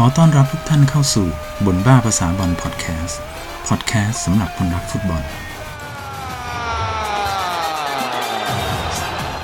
[0.00, 1.26] ขอต้อนรับทุกท่านเข้าสู่
[1.66, 3.18] บ่นบ้าภาษาบอลพอดแคสต์
[3.68, 5.22] พอดแคสต์สำหรับคนรักฟุตบอล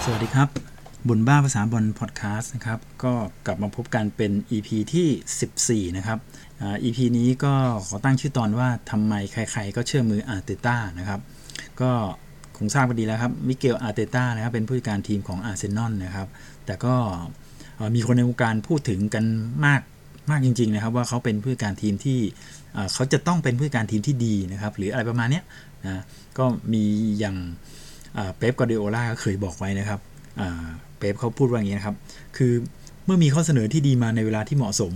[0.04, 0.48] สวัสดีครับ
[1.08, 3.12] บ่นบ้าภาษาบอลพอดแคสต์นะครับ ก็
[3.46, 6.18] กลับมาพบกันเป็น EP ที่ 14 นะครับ
[6.60, 7.54] อ่า EP นี้ก็
[7.88, 11.20] ขอตั้งชื่อตอนว่าทำไมใครๆ ก็เชื่อมืออาร์เตต้านะครับ
[11.80, 11.90] ก็
[12.56, 16.28] คงทราบกันดีแล้วครับ มิเกลอาร์เตต้านะครับ เป็นผู้จัดการทีมของอาร์เซนอลนะครับ
[16.66, 16.94] แต่ก็
[17.76, 19.26] เอ่อมีคนในวงการพูดถึงกัน
[19.66, 19.80] มาก
[20.30, 22.18] มากจริง ๆ นะครับ ว่าเขาเป็นผู้จัดการทีมที่
[22.94, 25.40] เขาจะต้องเป็นผู้จัดการทีมที่ดีนะครับ หรืออะไรประมาณนี้
[25.84, 26.02] นะ
[26.38, 26.84] ก็มี
[27.18, 27.36] อย่าง
[28.38, 30.00] เป๊ปกอร์ดิโอล่าเคยบอกไว้นะครับ
[30.98, 31.96] เป๊ปเขาพูดว่าอย่างนี้นะครับ
[32.36, 32.52] คือ
[33.04, 34.92] เมื่อมีข้อเสนอที่ดีมาในเวลาที่เหมาะสม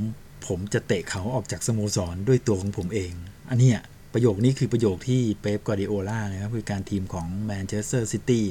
[0.47, 3.13] ผมจะเตะเขาออกจากสโมสรด้วยตัวของผมเอง
[3.51, 3.71] อันนี้
[4.13, 8.45] ประโยคนี้คือประโยคที่เป๊ปกอร์ดิโอล่านะครับผู้จัดการทีมของแมนเชสเตอร์ซิตี้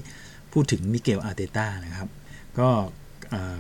[0.54, 2.10] พูดถึงมิเกลอาร์เตต้านะครับ
[2.60, 2.70] ก็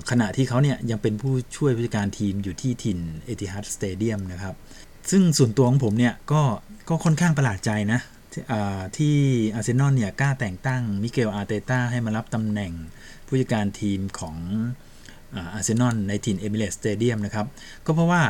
[0.10, 4.56] ขณะที่เขาเนี่ยยังเป็นผู้ช่วยผู้จัดการทีมอยู่ที่ถิ่นเอติฮัดสเตเดียมนะครับ
[5.12, 6.42] ซึ่งส่วนตัวของผมเนี่ยก็
[6.90, 8.00] ก็ค่อนข้างประหลาดใจนะ
[8.98, 9.16] ที่
[9.56, 12.72] อาร์เซนอลเนี่ยกล้าแต่งตั้งมิเกลอาร์เตต้าให้มารับตำแหน่ง
[13.28, 14.36] ผู้จัดการทีมของ
[15.54, 17.46] อาร์เซนอลในถิ่นเอมิเรตสเตเดียมนะครับ
[17.86, 18.22] ก็เพราะว่า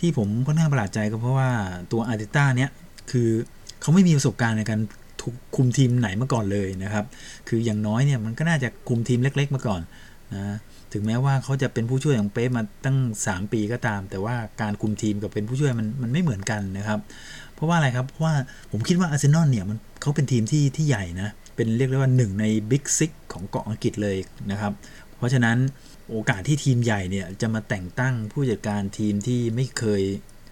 [0.00, 1.50] ที่ผมค่อนข้างประหลาดใจก็เพราะว่า
[1.92, 2.70] ตัวอาร์เตต้าเนี่ย
[3.10, 3.28] คือ
[3.80, 4.80] เขาไม่มีประสบการณ์ในการ
[5.56, 7.04] คุมทีมไหนมาก่อนเลยนะครับ
[7.48, 9.80] คืออย่างน้อยเนี่ยมันก็น่าจะคุมทีมเล็ก ๆ มาก่อน
[10.34, 10.56] นะ
[10.94, 17.00] ถึงแม้ว่าเขาจะเป็นผู้ช่วยของเป๊ปมาตั้ง 3 ปีก็ตาม แต่ว่าการคุมทีมกับเป็นผู้ช่วยมันมันไม่เหมือนกันนะครับ
[17.54, 18.34] เพราะว่าอะไรครับเพราะว่า
[18.72, 24.16] ผมคิดว่าอาร์เซนอลเนี่ยมันเขาเป็นทีมที่ที่ใหญ่นะเป็นเรียกได้ว่าหนึ่งในบิ๊กซิกของเกาะอังกฤษเลย
[24.50, 24.72] นะครับ
[25.16, 25.56] เพราะฉะนั้น
[26.10, 30.02] โอกาสที่ทีมใหญ่เนี่ยจะมาแต่งตั้งผู้จัดการทีมที่ไม่เคย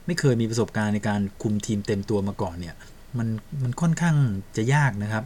[0.07, 2.75] ไม่เคยมีประสบการณ์ในการคุมทีมเต็มตัวมาก่อนเนี่ย
[3.19, 3.29] มัน
[3.63, 4.17] มันค่อนข้าง
[4.57, 5.25] จะยากนะครับ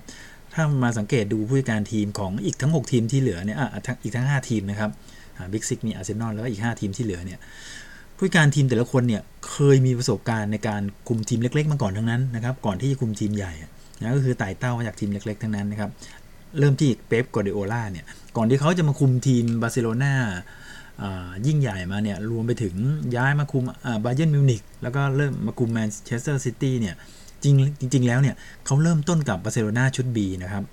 [0.57, 4.91] ถ้ามาสังเกตดูผู้จัดการทีมของอีกทั้ง 6 ทีมที่เหลือเนี่ยอะทั้งอีกทั้ง 5 ทีมนะครับ
[5.53, 7.39] Big Six มีอาร์เซนอลแล้วก็อีก 5 ทีมที่เหลือเนี่ย
[8.17, 13.53] ผู้จัดการทีมแต่ละคนเนี่ยเคยมีประสบการณ์ในการคุมทีมเล็ก ๆ มาก่อนทั้งนั้นนะครับก่อนที่จะคุมทีมใหญ่
[14.01, 15.91] นะก็คือไต่เต้ามาจากทีมเล็ก ๆ ทั้งนั้นนะครับ
[16.59, 18.05] เริ่มที่เป๊ปกอร์ดิโอลาเนี่ย
[18.37, 20.15] ก่อนที่เขาจะมาคุมทีมบาร์เซโลนา
[21.03, 22.75] อ่ายิ่งใหญ่มาเนี่ยรวมไปถึง
[23.17, 23.65] ย้ายมาคุม
[24.05, 26.95] บาเย r n นมิวนิกแล้วก็เริ่มมาคุมแมนเชสเตอร์ซิตี้เนี่ย
[27.47, 27.53] จริ
[27.87, 28.37] งจริง ๆ แล้วเนี่ย
[28.67, 30.65] เขาเริ่มต้นกับบาร์เซโลนาชุด B นะครับ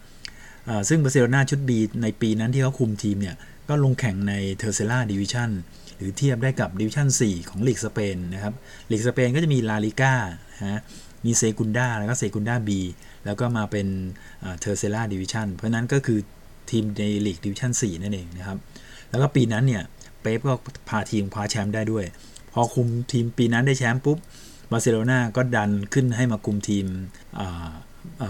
[0.90, 3.36] ซึ่งบาร์เซโลนาชุด B ในปีนั้นที่เขาคุมทีมเนี่ย
[3.70, 5.50] ก็ลงแข่งในเทอร์เซล่าดิวิชั่น
[5.98, 8.54] หรือเทียบได้กับดิวิชั่น4 ของลีกสเปนนะครับ
[8.92, 10.14] ลีกสเปนก็จะมีลาลิก้า
[10.72, 10.82] ฮะ
[11.26, 12.70] มีเซกุนดาแล้วก็เซกุนดา B
[13.26, 13.88] แล้วก็มาเป็น
[14.60, 16.20] เทอร์เซล่าดิวิชั่นเพราะนั้นก็คือ
[16.70, 18.58] ทีมในลีกดิวิชั่น4นั่นเองนะครับ
[19.10, 19.84] แล้วก็ปีนั้นเนี่ย
[20.22, 20.54] เป๊ปก็
[20.90, 22.06] พาทีมคว้าแชมป์ได้ด้วย
[22.54, 24.18] พอคุมทีมปีนั้นได้แชมป์ปุ๊บ
[24.74, 26.86] บาร์เซโลนาก็ดันขึ้นให้มาคุมทีม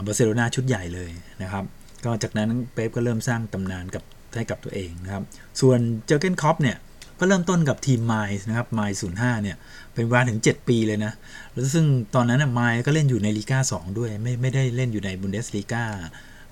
[0.05, 1.11] บาร์เซโลนาชุดใหญ่เลย
[1.41, 1.63] นะครับ
[2.05, 4.03] ก็จากนั้นเป๊ปก็เริ่มสร้างตำนานกับ
[4.35, 5.23] ให้กับตัวเองนะครับ
[5.61, 6.77] ส่วนเจอร์เกนคล็อปป์เนี่ย
[7.19, 9.57] ก็เริ่มต้นกับทีมไมนซ์นะครับไมนซ์ศูนย์ห้าเนี่ย
[9.93, 11.13] เป็นเวลาถึง 7 ปีเลยนะ
[11.51, 15.83] แล้วซึ่งตอนนั้นไมนซ์ก็เล่นอยู่ในลีกา2ด้วย ไม่ไม่ได้เล่นอยู่ในบุนเดสลีกา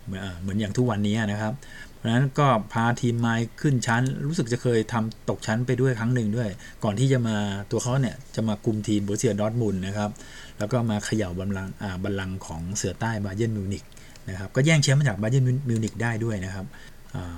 [0.05, 1.53] เหมือนอย่างทุกวันนี้นะครับ
[1.95, 6.49] เพราะฉะนั้นก็พาทีมไมนซ์ขึ้นชั้น รู้สึกจะเคยทำตกชั้นไปด้วยครั้งหนึ่งด้วย
[6.83, 7.35] ก่อนที่จะมา
[7.71, 10.09] ตัวเขาเนี่ยจะมาคุมทีมโบรุสเซียดอร์ทมุนด์นะครับ
[10.57, 11.67] แล้วก็มาเขย่าบัลลังก์
[12.03, 13.83] บัลลังก์ของเสือใต้บาเยิร์นมิวนิก
[14.29, 16.65] นะครับก็แย่งแชมป์มาจากบาเยิร์นมิวนิกได้ด้วยนะครับ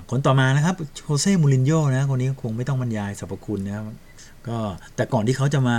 [0.10, 0.76] คนต่อมานะครับ
[1.06, 3.86] โฮเซ่มูรินโญ่นะคนนี้คงไม่ต้องบรรยายสรรพคุณนะครับ
[4.48, 4.58] ก็
[4.96, 5.78] แต่ก่อนที่เขาจะมา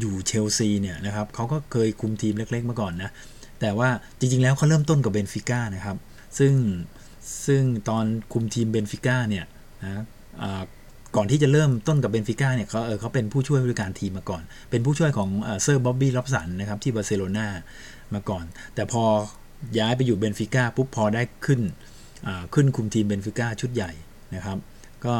[0.00, 3.10] อยู่เชลซีเนี่ยนะครับเขาก็เคยคุมทีมเล็กๆมาก่อนนะ
[3.60, 3.88] แต่ว่า
[4.18, 5.96] จริง ๆ แล้วเขาเริ่มต้นกับเบนฟิก้านะครับ
[6.38, 6.54] ซึ่ง
[7.46, 9.44] ซึ่งตอนคุมทีมเบนฟิก้าเนี่ย
[9.82, 10.04] นะ
[11.16, 15.28] ก่อนที่จะเริ่มต้นกับเบนฟิก้าเนี่ยเขาเออเขาเป็นผู้ช่วยผู้จัดการทีมมาก่อน เป็นผู้ช่วยของ
[15.62, 17.46] เซอร์บ๊อบบี้ร็อบสันนะครับที่บาร์เซโลนา
[18.14, 18.44] มาก่อน
[18.74, 19.02] แต่พอ
[19.78, 21.60] ย้ายไปอยู่เบนฟิก้าปุ๊บพอได้ขึ้น
[22.54, 23.90] ขึ้นคุมทีมเบนฟิก้าชุดใหญ่
[24.34, 24.58] นะครับ
[25.06, 25.14] ก็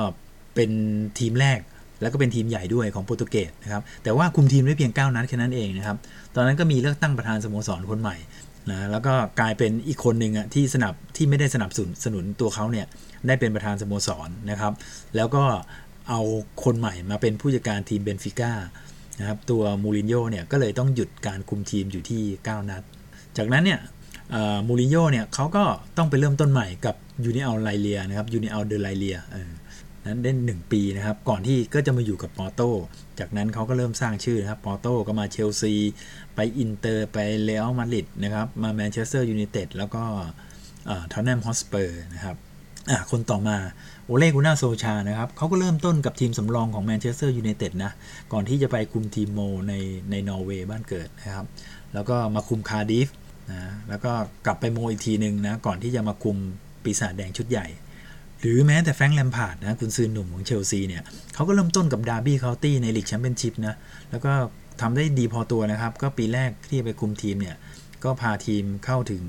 [0.54, 0.70] เป็น
[1.18, 1.60] ทีมแรก
[2.04, 5.96] แล้วก็เป็นทีมใหญ่ด้วยของโปรตุเกสนะครับแต่ว่าคุมทีมได้เพียง 9 นัดแค่นั้นเองนะครับ
[6.34, 8.16] ตอนนั้นก็มีเลือกตั้งประธานสโมสรคนใหม่
[8.70, 12.86] นะแล้วก็กลายเป็นอีกคนหนึ่งอะที่สนับที่ไม่ได้สนับสนุนสนุนตัวเขาเนี่ย
[13.26, 14.72] ได้เป็นประธานสโมสรนะครับ
[15.16, 15.44] แล้วก็
[16.08, 16.20] เอา
[16.64, 18.52] คนใหม่มาเป็นผู้จัดการทีมเบนฟิก้า
[19.20, 22.82] นะครับตัวมูรินโญ่เนี่ยก็เลยต้องหยุดการคุมทีมอยู่ที่ 9 นัด
[23.38, 23.80] จากนั้นเนี่ย
[24.66, 25.64] มูรินโญ่เนี่ยเขาก็
[25.96, 29.16] ต้องไปเริ่มต้นใหม่กับยูนิเอาไลเรียนะครับยูนิเอาเดอไลเรีย
[30.06, 32.62] นั้นได้1ปีนะครับ ก่อนที่ก็จะมาอยู่กับปอร์โต
[33.18, 35.74] จากนั้นเขาก็เริ่มสร้างชื่อนะครับปอร์โตก็มาเชลซี
[36.34, 40.02] ไปอินเตอร์ไปเรอัลมาดริดนะครับ มาแมนเชสเตอร์ยูไนเต็ดแล้วก็
[41.12, 42.36] ท็อตแนมฮ็อทสเปอร์นะครับ
[43.10, 43.56] คนต่อมา
[44.04, 47.92] โอเล่กูน่าโซชานะครับเขาก็เริ่มต้นกับทีมสำรองของแมนเชสเตอร์ยูไนเต็ดนะ
[48.32, 49.72] ก่อนที่จะไปคุมทีมโมลด์ใน
[50.10, 51.46] ในนอร์เวย์บ้านเกิดนะครับ
[51.94, 53.08] แล้วก็มาคุมคาร์ดิฟ
[53.50, 54.12] นะแล้วก็
[54.46, 56.36] กลับไปโมลด์อีกทีหนึ่งนะ ก่อนที่จะมาคุม
[56.84, 57.66] ปีศาจแดงชุดใหญ่
[58.44, 61.02] หรือแม้แต่แฟรงค์แลมพาร์ดนะกุนซือหนุ่มของเชลซีเนี่ย
[61.34, 63.76] เขาก็เริ่มต้นกับดาร์บี้เคานตี้ในลีกแชมเปี้ยนชิพนะ
[64.10, 64.32] แล้วก็
[64.80, 67.56] ทำได้ดีพอตัวนะครับ ก็ปีแรกที่ไปคุมทีมเนี่ย
[68.04, 69.24] ก็พาทีมเข้าถึง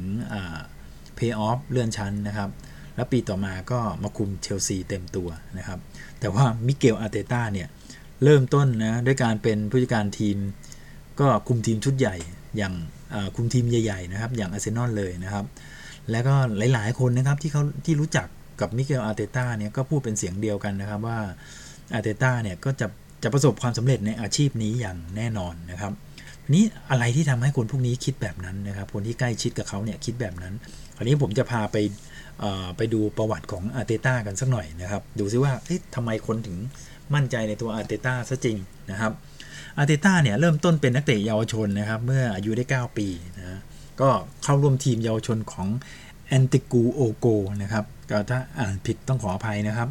[1.15, 2.49] เพย์ออฟเลื่อนชั้นนะครับ
[2.95, 5.79] แล้วปีต่อมาก็มาคุมเชลซีเต็มตัวนะครับ
[6.19, 7.67] แต่ว่ามิเกลอาร์เตต้าเนี่ย
[8.23, 10.37] เริ่มต้นนะด้วยการเป็นผู้จัดการทีม
[11.19, 12.15] ก็คุมทีมชุดใหญ่
[12.57, 12.73] อย่าง
[13.35, 15.45] คุมทีมใหญ่ๆนะครับ อย่างอาร์เซนอลเลยนะครับ
[16.11, 16.33] แล้วก็
[16.73, 18.27] หลายๆคนนะครับที่เขาที่รู้จัก
[18.61, 21.19] กับมิเกลอาร์เตต้าเนี่ยก็พูดเป็นเสียงเดียวกันนะครับว่า
[21.93, 22.87] อาร์เตต้าเนี่ยก็จะ
[23.23, 25.93] จะประสบความสำเร็จในอาชีพนี้อย่างแน่นอนนะครับ
[26.53, 30.53] นี้อะไรที่ทำให้คนพวกนี้คิดแบบนั้นนะครับคนที่ใกล้ชิดกับเขาเนี่ยคิดแบบนั้น
[30.95, 31.77] คราวนี้ผมจะพาไป
[32.77, 35.53] ไปดูประวัติของอาร์เตต้ากันสักหน่อยนะครับ ดูซิว่า
[35.95, 36.57] ทำไมคนถึง
[37.15, 38.57] มั่นใจในตัวอาร์เตต้าซะจริง
[38.91, 39.11] นะครับ
[39.77, 43.07] อาร์เตต้าเนี่ยเริ่มต้นเป็นนักเตะเยาวชนนะครับ เมื่ออายุได้ 9 ปี
[43.37, 43.59] นะ
[44.01, 44.09] ก็
[44.43, 45.67] เข้าร่วมทีมเยาวชนของ
[46.27, 47.27] แอนติกูโอโก
[47.61, 49.89] นะครับก็ถ้าอ่านผิดต้องขออภัยนะครับ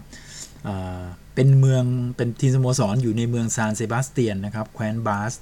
[1.35, 1.85] เป็นเมือง
[2.17, 5.33] เป็นทีมสโมสรอยู่ในเมืองซานเซบาสเตียนนะครับแคว้นบาสก์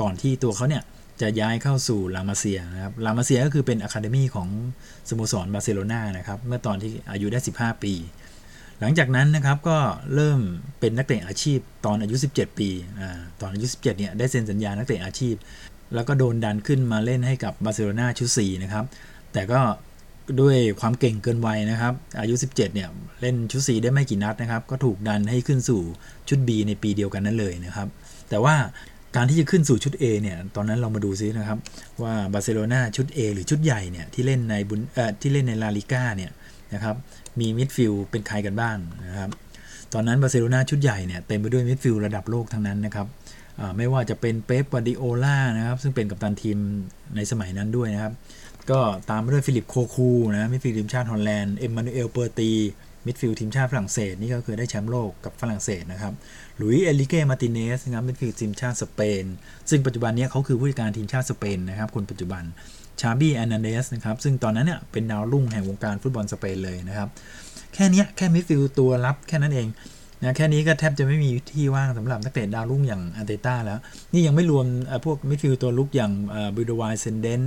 [0.00, 0.82] ก่อนที่ตัวเขาเนี่ย
[1.20, 4.48] จะย้ายเข้าสู่ลามาเซียนะครับลามาเซียก็คือเป็น academy ของ
[5.08, 7.94] สโมสรบาร์เซโลนานะครับเมื่อตอนที่อายุได้ 15 ปี
[8.80, 9.78] หลังจากนั้นนะครับก็
[10.14, 10.40] เริ่ม
[10.80, 12.68] เป็นนักเตะอาชีพตอนอายุ 17 ปี
[13.00, 13.02] อ
[13.40, 15.34] ตอนอายุ 17เนี่ยได้เซ็นสัญญานักเตะอาชีพ
[15.94, 18.84] แล้วก็โดนดันขึ้นมาเล่นให้กับบาร์เซโลนาชุด C นะครับ
[19.32, 19.60] แต่ก็
[20.40, 22.88] ด้วยความเก่งเกินวัยนะครับ อายุ 17 เนี่ย
[23.20, 25.80] เล่นชุด C ได้ไม่กี่นัดนะครับ ก็ถูกดันให้ขึ้นสู่
[26.28, 27.88] ชุด B ในปีเดียวกันนั้นเลยนะครับ
[28.30, 28.54] แต่ว่า
[29.16, 31.58] การที่จะขึ้นสู่ชุด A เนี่ย ตอนนั้นเรามาดูซินะครับ
[32.02, 36.30] ว่าบาร์เซโลนาชุด A หรือชุดใหญ่เนี่ย ที่เล่นในบุนเอ่อที่เล่นในลาลิก้าเนี่ย
[36.74, 36.96] นะครับ
[37.40, 38.76] มีมิดฟิลด์เป็นใครกันบ้าง
[39.06, 39.30] นะครับ
[39.92, 43.06] ตอนนั้นบาร์เซโลนาชุดใหญ่เนี่ยเต็มไปด้วยมิดฟิลด์ระดับโลกทั้งนั้นนะครับ
[43.76, 46.58] ไม่ว่าจะเป็นเป๊ปกวาดิโอล่านะครับ ซึ่งเป็นกัปตันทีม
[47.16, 48.12] ในสมัยนั้นด้วยนะครับ
[48.70, 48.80] ก็
[49.10, 52.50] ตามมาด้วยฟิลิปโคคูนะมิดฟิลด์ทีมชาติฮอลแลนด์เอ็มมานูเอลเปอตีต์
[53.06, 56.12] มิดฟิลด์ทีมชาติฝรั่งเศสนี่ก็คือได้แชมป์โลกกับฝรั่งเศสนะครับ
[56.56, 59.24] หลุยส์เอ็นริเก้มาร์ติเนซนะครับมิดฟิลด์ทีมชาติสเปน
[59.70, 62.42] ซึ่งปัจจุบันนี้เขาคือผู้จัดการทีมชาติสเปนนะครับคนปัจจุบัน
[63.00, 67.08] ชาบี้เอร์นานเดซนะครับซึ่งตอนนั้นเนี่ยเป็นดาวรุ่งแห่งวงการฟุตบอลสเปนเลยนะครับ
[67.74, 69.68] แค่นี้แค่มิดฟิลด์ตัวรับแค่นั้นเอง
[70.20, 73.78] นะแค่นี้ก็แทบจะไม่มีที่ว่างสำหรับนักเตะดาวรุ่งอย่างอาร์เตต้าแล้ว
[74.12, 74.66] นี่ยังไม่รวม
[75.04, 76.12] พวกมิดฟิลด์ตัวรุกอย่าง
[76.56, 77.42] เบาเดไวน์เซนเดน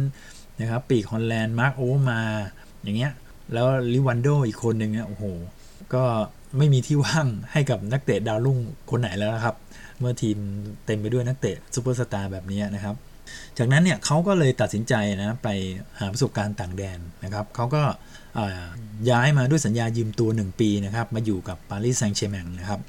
[0.59, 1.81] นะครับ ปีกฮอลแลนด์มาร์คโอเวอร์
[2.11, 2.21] มาร์ส
[2.83, 3.13] อย่างเงี้ย
[3.53, 5.23] แล้วริวัลโด้อีกคนหนึ่งเนี่ยโอ้โห
[5.93, 6.03] ก็
[6.57, 8.57] ไม่มีที่ว่างให้กับนักเตะดาวรุ่ง
[8.91, 9.55] คนไหนแล้วนะครับ
[9.99, 10.37] เมื่อทีม
[10.85, 12.95] เต็มไปด้วยนักเตะซูเปอร์สตาร์แบบนี้นะครับ
[13.57, 15.49] จากนั้นเนี่ยเขาก็เลยตัดสินใจนะไป
[15.99, 17.83] หาประสบการณ์ต่างแดนนะครับเขาก็
[19.09, 22.79] ย้ายมาด้วยสัญญายืมตัว 1 ปีนะครับมาอยู่กับปารีสแซงต์แชร์แมงนะครับ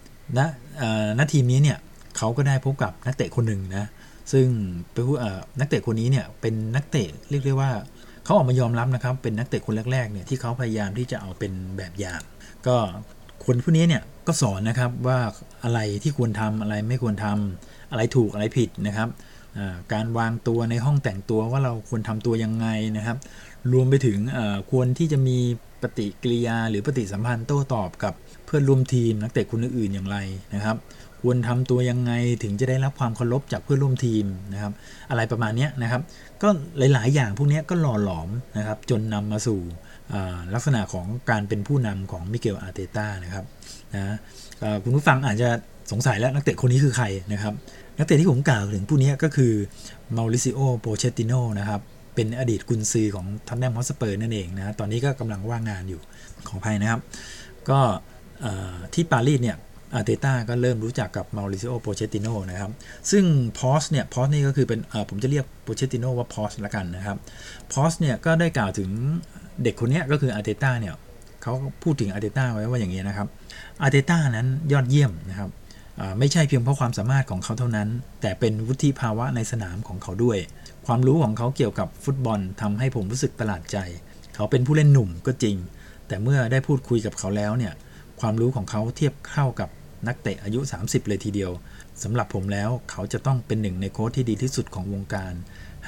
[1.19, 1.79] ณทีมนี้เนี่ย
[2.17, 3.89] เขาก็ได้พบกับนักเตะคนหนึ่งนะ
[4.33, 4.47] ซึ่ง
[4.95, 5.17] นผู้
[5.61, 7.71] นักเตะคนนี้เนี่ยเป็นนักเตะเรียกได้ว่า
[8.25, 12.21] เขาออกมายอมรับนะครับ เป็นนักเตะคนแรกๆเนี่ยที่เขาพยายามที่จะเอาเป็นแบบอย่าง
[12.67, 12.77] ก็
[13.45, 15.19] คนผู้นี้เนี่ยก็สอนนะครับว่า
[15.65, 19.09] อะไรที่ควรทำอะไรไม่ควรทำอะไรถูกอะไรผิดนะครับ
[19.93, 23.17] การวางตัวในห้องแต่งตัวว่าเราควรทำตัวยังไงนะครับ
[23.73, 24.19] รวมไปถึง
[24.71, 25.39] ควรที่จะมี
[25.83, 28.15] ปฏิกิริยาหรือปฏิสัมพันธ์โต้ตอบกับ
[28.47, 30.19] เพื่อนร่วมทีมนักเตะคนอื่นๆอย่างไร
[30.55, 30.77] นะครับ
[31.23, 34.25] ควรทำตัวยังไงถึงจะได้รับความเคารพจากเพื่อนร่วมทีม
[34.55, 34.73] นะครับ
[35.11, 36.03] อะไรประมาณนี้นะครับ
[36.43, 36.49] ก็
[36.93, 38.29] หลาย ๆ อย่างพวกนี้ก็หล่อหลอม
[38.59, 39.61] นะครับ จนนำมาสู่
[40.55, 43.45] ลักษณะของการเป็นผู้นำของมิเกลอาร์เตต้านะครับ
[43.95, 44.17] นะ
[44.83, 45.49] คุณผู้ฟังอาจจะ
[45.93, 47.55] สงสัยแล้วนักเตะคนนี้คือใครนะครับ
[47.99, 49.53] นักเตะที่ผมกล่าวถึงผู้นี้ก็คือ
[50.17, 51.81] เมาริซิโอโปเชตติโนนะครับ
[52.15, 56.01] เป็นอดีตกุนซือของท็อตแนมฮอตสเปอร์นั่นเองนะตอนนี้ก็กำลังว่างงานอยู่
[56.49, 57.01] ของภัยนะครับ
[57.71, 57.81] ก็
[58.95, 59.57] ที่ปารีสเนี่ย
[59.95, 62.71] อาร์เตต้าก็เริ่มรู้จักกับเมาริซิโอโปเชตติโนนะครับ
[63.11, 63.25] ซึ่ง
[63.59, 67.17] พอชเนี่ยพอชนี่ก็คือเป็นผมจะเรียกโปเชตติโนว่าพอชละกันนะครับ
[67.73, 68.91] พอชเนี่ยก็ได้กล่าวถึง
[69.63, 70.95] เด็กคนนี้ก็คืออาร์เตต้าเนี่ย
[71.43, 71.53] เขา
[71.83, 73.29] พูดถึงอาร์เตต้าไว้ว่าอย่างนี้นะครับ
[73.83, 75.51] อาร์เตต้านั้นยอดเยี่ยมนะครับ
[76.19, 77.89] ไม่ใช่เพียงเพราะความสามารถของเขาเท่านั้น
[78.21, 80.39] แต่เป็นวุฒิภาวะในสนามของเขาด้วย
[80.87, 83.79] ความรู้ของเขาเกี่ยวกับฟุตบอลทำให้ผมรู้สึกประหลาดใจ
[84.35, 85.57] เขาเป็นผู้เล่นหนุ่มก็จริง
[86.09, 87.73] แต่เมื่อได้พูดคุยกับเขาแล้วเนี่ย
[88.21, 89.69] ความรู้ของเขาเทียบเข้ากับ
[90.07, 91.51] นักเตะอายุ 30 เลยทีเดียว
[92.03, 95.35] สำหรับผมแล้วเขาจะต้องเป็นหนึ่งในโค้ชที่ดีที่สุดของวงการ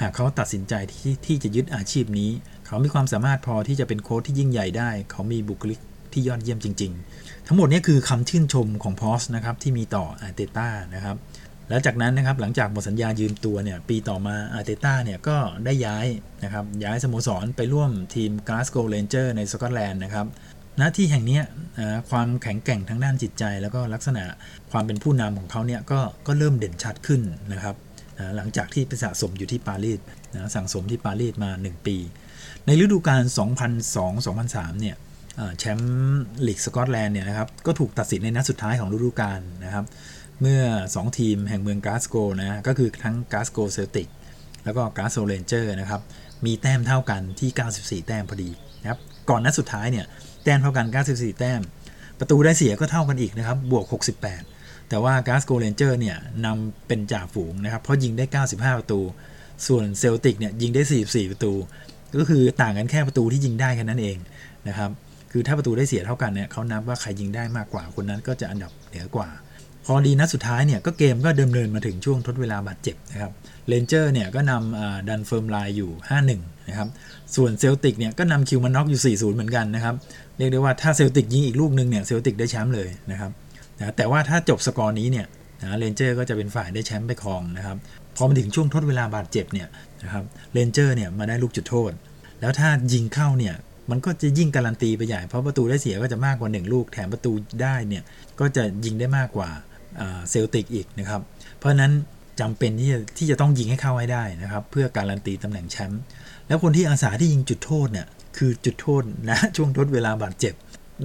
[0.01, 2.31] หากเขาตัดสินใจที่ที่จะยึดอาชีพนี้
[2.67, 5.79] เขามีความสามารถพอที่จะเป็นโค้ชที่ยิ่งใหญ่ได้ เขามีบุคลิก
[6.13, 11.17] ที่ยอดเยี่ยมจริง ๆ ทั้งหมดนี้คือคำชื่นชมของพอชนะครับที่มีต่ออาร์เตต้านะครับ
[11.69, 16.05] แล้วจากนั้นนะครับหลังจากหมดสัญญายืมตัวเนี่ยปีต่อมาอาร์เตต้าเนี่ยก็ได้ย้าย
[16.43, 20.25] นะครับย้ายสโมสรไปร่วมทีมกลาสโกว์เรนเจอร์ในสกอตแลนด์นะครับ
[20.79, 21.39] หน้าที่แห่งนี้
[22.09, 24.23] ความแข็งแกร่งทางด้านจิตใจ แล้วก็ลักษณะ
[24.71, 27.21] ความเป็นผู้นำของเขาเนี่ยก็ก็เริ่มเด่นชัดขึ้น
[27.53, 27.75] นะครับ
[28.35, 29.99] หลังจากที่ไปสะสมอยู่ที่ปารีส
[30.33, 31.97] นะสั่งสมที่ปารีสมา 1 ปี
[32.65, 33.23] ในฤดูกาล
[34.01, 34.95] 2002-2003 เนี่ย
[35.59, 39.85] แชมป์ลีกสกอตแลนด์เนี่ยนะครับก็ถูกตัดสินในนัดสุดท้ายของฤดูกาลนะครับ
[40.41, 40.61] เมื่อ
[40.93, 44.07] 2 ทีมแห่งเมืองกลาสโกว์นะก็คือทั้งกลาสโกว์เซลติก
[44.65, 46.01] แล้วก็กลาสโกว์เรนเจอร์นะครับ
[46.45, 48.49] มีแต้มเท่ากันที่ 94 แต้มพอดี
[48.81, 50.05] นะครับก่อนนัดสุดท้ายเนี่ย
[50.49, 51.61] แต้มเท่ากัน 94 แต้ม
[52.19, 53.85] ประตูได้เสียก็เท่ากันอีกนะครับ บวก
[54.37, 58.25] 68 แต่ว่ากลาสโกว์เรนเจอร์เนี่ยนำเป็นจ่าฝูงนะครับ เพราะยิงได้
[58.55, 58.99] 95 ประตู
[59.67, 61.53] ส่วนเซลติกเนี่ยยิงได้ 94 ประตู
[62.17, 64.17] ก็คือต่างกันแค่ประตูที่ยิงได้แค่นั้นเอง
[64.67, 64.89] นะครับ
[65.31, 69.29] คือถ้าประตูได้เสียเท่ากันเนี่ยเขานับว่าใครยิงได้มากกว่าคนนั้นก็จะอันดับเหนือกว่า
[69.93, 73.31] พอดีนัดสุดท้ายเนี่ยก็เกมก็เดิมเนินมาถึงช่วงทดเวลาบาดเจ็บนะครับ
[73.67, 75.91] เรนเจอร์เนี่ยก็นำดันเฟิร์มลินอยู่
[76.29, 76.87] 5-1 นะครับ
[77.35, 79.95] ส่วนเซลติกเนี่ยก็นำคิลมาร์น็อกอยู่ 4-0 เหมือนกันนะครับ
[80.37, 83.31] เรียกได้ว่าถ้าเซลติกยิงอีกลูกนึงเนี่ยเซลติกได้แชมป์เลยนะครับ
[83.77, 85.25] นะแต่ว่าถ้าจบสกอร์นี้เนี่ย
[85.61, 87.77] นะเรนเจอร์ก็จะเป็นฝ่ายได้แชมป์ไปครองนะครับ
[88.15, 89.67] พอมาถึงช่วงทดเวลาบาดเจ็บเนี่ย
[90.03, 91.91] นะครับเรนเจอร์เนี่ยมาได้ลูกจุดโทษ
[92.41, 93.55] แล้วถ้ายิงเข้าเนี่ย
[93.91, 97.31] มันก็จะยิ่งการันตีไปใหญ่เพราะประตูได้เสียก็จะมากกว่า 1 ลูก แถมประตู
[97.63, 98.03] ได้เนี่ย
[98.39, 99.49] ก็จะยิงได้มากกว่า
[100.29, 101.21] เซลติกอีกนะครับ
[101.57, 101.91] เพราะนั้น
[102.39, 106.01] จำเป็นที่จะที่จะต้องยิงให้เข้าให้ได้นะครับ เพื่อการันตีตำแหน่งแชมป์
[106.47, 110.53] แล้วคนที่อาสาที่ยิงจุดโทษเนี่ยคือจุดโทษนะช่วงทดเวลาบาดเจ็บ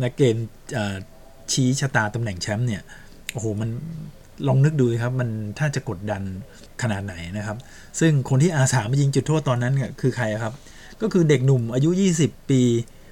[0.00, 0.36] ในเกม
[1.52, 2.82] ชี้ชะตาตำแหน่งแชมป์เนี่ย
[3.32, 3.70] โอ้โหมัน
[4.46, 6.22] ลองนึกดูครับมันถ้าจะกดดัน
[6.82, 7.56] ขนาดไหนนะครับ
[8.00, 10.54] ซึ่งคนที่อาสามายิงจุดโทษตอนนั้นเนี่ยคือใครครับ
[11.00, 12.60] ก็คือเด็กหนุ่มอายุ 20 ปี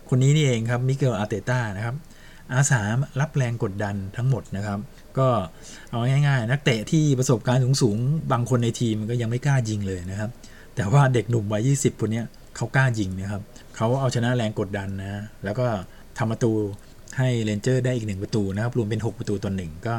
[0.09, 1.97] คนนี้นี่เองครับมิเกลอาเตต้านะครับ
[2.55, 2.81] อาสา
[3.21, 4.79] รับแรงกดดันทั้งหมดนะครับ
[5.19, 5.29] ก็
[5.91, 10.31] เอาง่ายๆ นักเตะที่ประสบการณ์สูงๆ บางคนในทีมมันก็ยังไม่กล้ายิงเลยนะครับ
[10.77, 12.23] แต่ว่าเด็กหนุ่มวัย20 คนนี้
[12.57, 13.43] เขากล้ายิงนะครับ
[13.77, 15.67] เขาเอาชนะแรงกดดันนะ แล้วก็
[16.19, 16.53] ทำประตู
[17.19, 19.95] ให้เรนเจอร์ได้อีกหนึ่งประตูนะครับรวมเป็น 6 ประตูต่อหนึ่งก็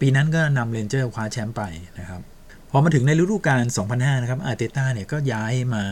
[0.00, 1.62] ปีนั้นก็นำเรนเจอร์คว้าแชมป์ไป
[1.98, 2.20] นะครับ
[2.70, 5.84] พอมาถึงในฤดูกาล 2005 นะครับอาร์เตต้าเนี่ยก็ย้ายมา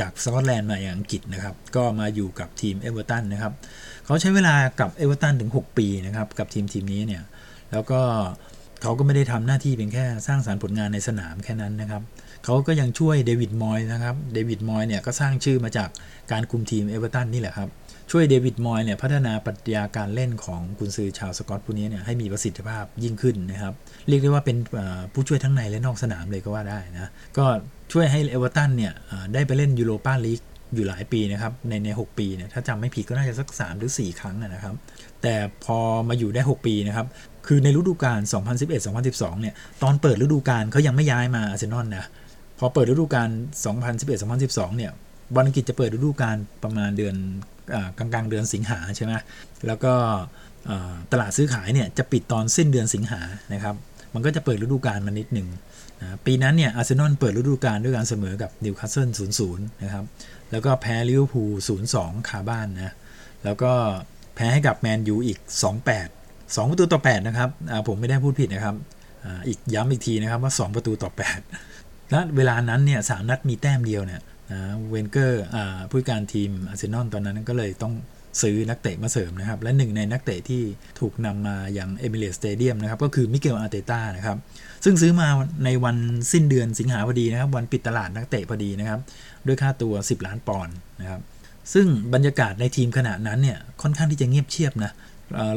[0.06, 3.52] ากสกอตแลนด์มาอย่างอังกฤษนะครับ ก็มาอยู่กับทีมเอเวอร์ตันนะครับ
[4.04, 7.22] เขาใช้เวลากับเอเวอร์ตันถึง 6 ปีนะครับ กับทีมทีมนี้เนี่ย
[7.72, 8.00] แล้วก็
[8.82, 12.02] เขาก็ไม่ได้ทำหน้าที่เป็นแค่สร้างสรรค์ผลงานในสนามแค่นั้นนะครับ
[12.44, 15.88] เขาก็ยังช่วยเดวิดมอยส์นะครับ เดวิดมอยส์เนี่ยก็สร้างชื่อมาจาก
[16.32, 17.68] การคุมทีมเอเวอร์ตันนี่แหละครับ
[18.10, 23.74] ช่วยเดวิดมอยส์เนี่ยพัฒนาปรัชญาการเล่นของกุนซือชาวสกอตผู้นี้เนี่ยให้มีประสิทธิภาพยิ่งขึ้นนะครับ
[24.08, 24.56] เรียกได้ว่าเป็น
[25.12, 27.44] ผู้ช่วยทั้งในและนอกสนามเลยก็ว่าได้นะ ก็
[27.92, 28.92] ช่วยให้เอเวอร์ตันเนี่ย
[29.34, 30.40] ได้ไปเล่นยูโรปาลีก
[30.74, 34.74] อยู่หลายปีนะครับ ในใน6ปีเนี่ยถ้าจำไม่ผิดก็น่าจะสัก 3 หรือ 4 ครั้งนะครับ
[35.22, 35.34] แต่
[35.64, 37.06] พอมาอยู่ได้ 6 ปีนะครับ
[37.50, 38.20] คือในฤดูกาล
[38.80, 42.04] 2011-2012 เนี่ย ตอนเปิดฤดูกาลเขายังไม่ย้ายมาอาร์เซนอลนะ
[42.58, 43.28] พอเปิดฤดูกาล
[44.02, 44.92] 2011-2012 เนี่ย
[45.34, 47.14] บอลอังกฤษจะเปิดฤดูกาลประมาณเดือน
[47.98, 49.12] กลางๆเดือนสิงหาใช่ไหม
[49.66, 49.92] แล้วก็
[51.12, 53.20] ตลาดซื้อขายเนี่ยจะปิดตอนสิ้นเดือนสิงหา
[53.54, 53.74] นะครับ
[54.14, 55.48] มันก็จะเปิดฤดูกาลมานิดหนึ่ง
[56.00, 59.08] นะปีนั้นเนี่ยอาร์เซนอลเปิดฤดูกาลด้วยการเสมอกับนิวคาสเซิล
[59.40, 60.04] 0-0 นะครับ
[60.50, 61.52] แล้วก็แพ้ลิเวอร์พูล
[61.90, 62.94] 0-2 คาบ้านนะ
[63.44, 63.72] แล้วก็
[64.34, 66.17] แพ้ให้กับแมนยูอีก 2-8
[66.56, 67.50] 2 ประตูต่อ 8 นะครับ
[67.88, 68.76] ผมไม่ได้พูดผิดนะครับ
[69.48, 71.10] อีกย้ำอีกทีนะครับว่า 2 ประตูต่อ
[71.56, 75.42] 8 และเวลานั้นเนี่ย3 นัดมีแต้มเดียวเนี่ยนะเวนเกอร์
[75.90, 77.94] ผู้จัดการทีมอาร์เซนอลตอนนั้นก็เลยต้อง
[78.42, 80.62] ซื้อนักเตะมาเสริมนะครับ และหนึ่งในนักเตะที่
[81.00, 84.36] ถูกนำมายังเอมิเรตส์สเตเดียมนะครับ ก็คือมิเกลอาร์เตต้านะครับ
[84.84, 85.28] ซึ่งซื้อมา
[85.64, 85.96] ในวัน
[86.32, 89.00] สิ้นเดือนสิงหาพอดีนะครับ วันปิดตลาดนักเตะพอดีนะครับ
[89.46, 91.20] ด้วยค่าตัว 10 ล้านปอนด์นะครับ
[91.74, 94.92] ซึ่งบรรยากาศในทีมขณะนั้นเนี่ย ค่อนข้างที่จะเงียบเชียบนะ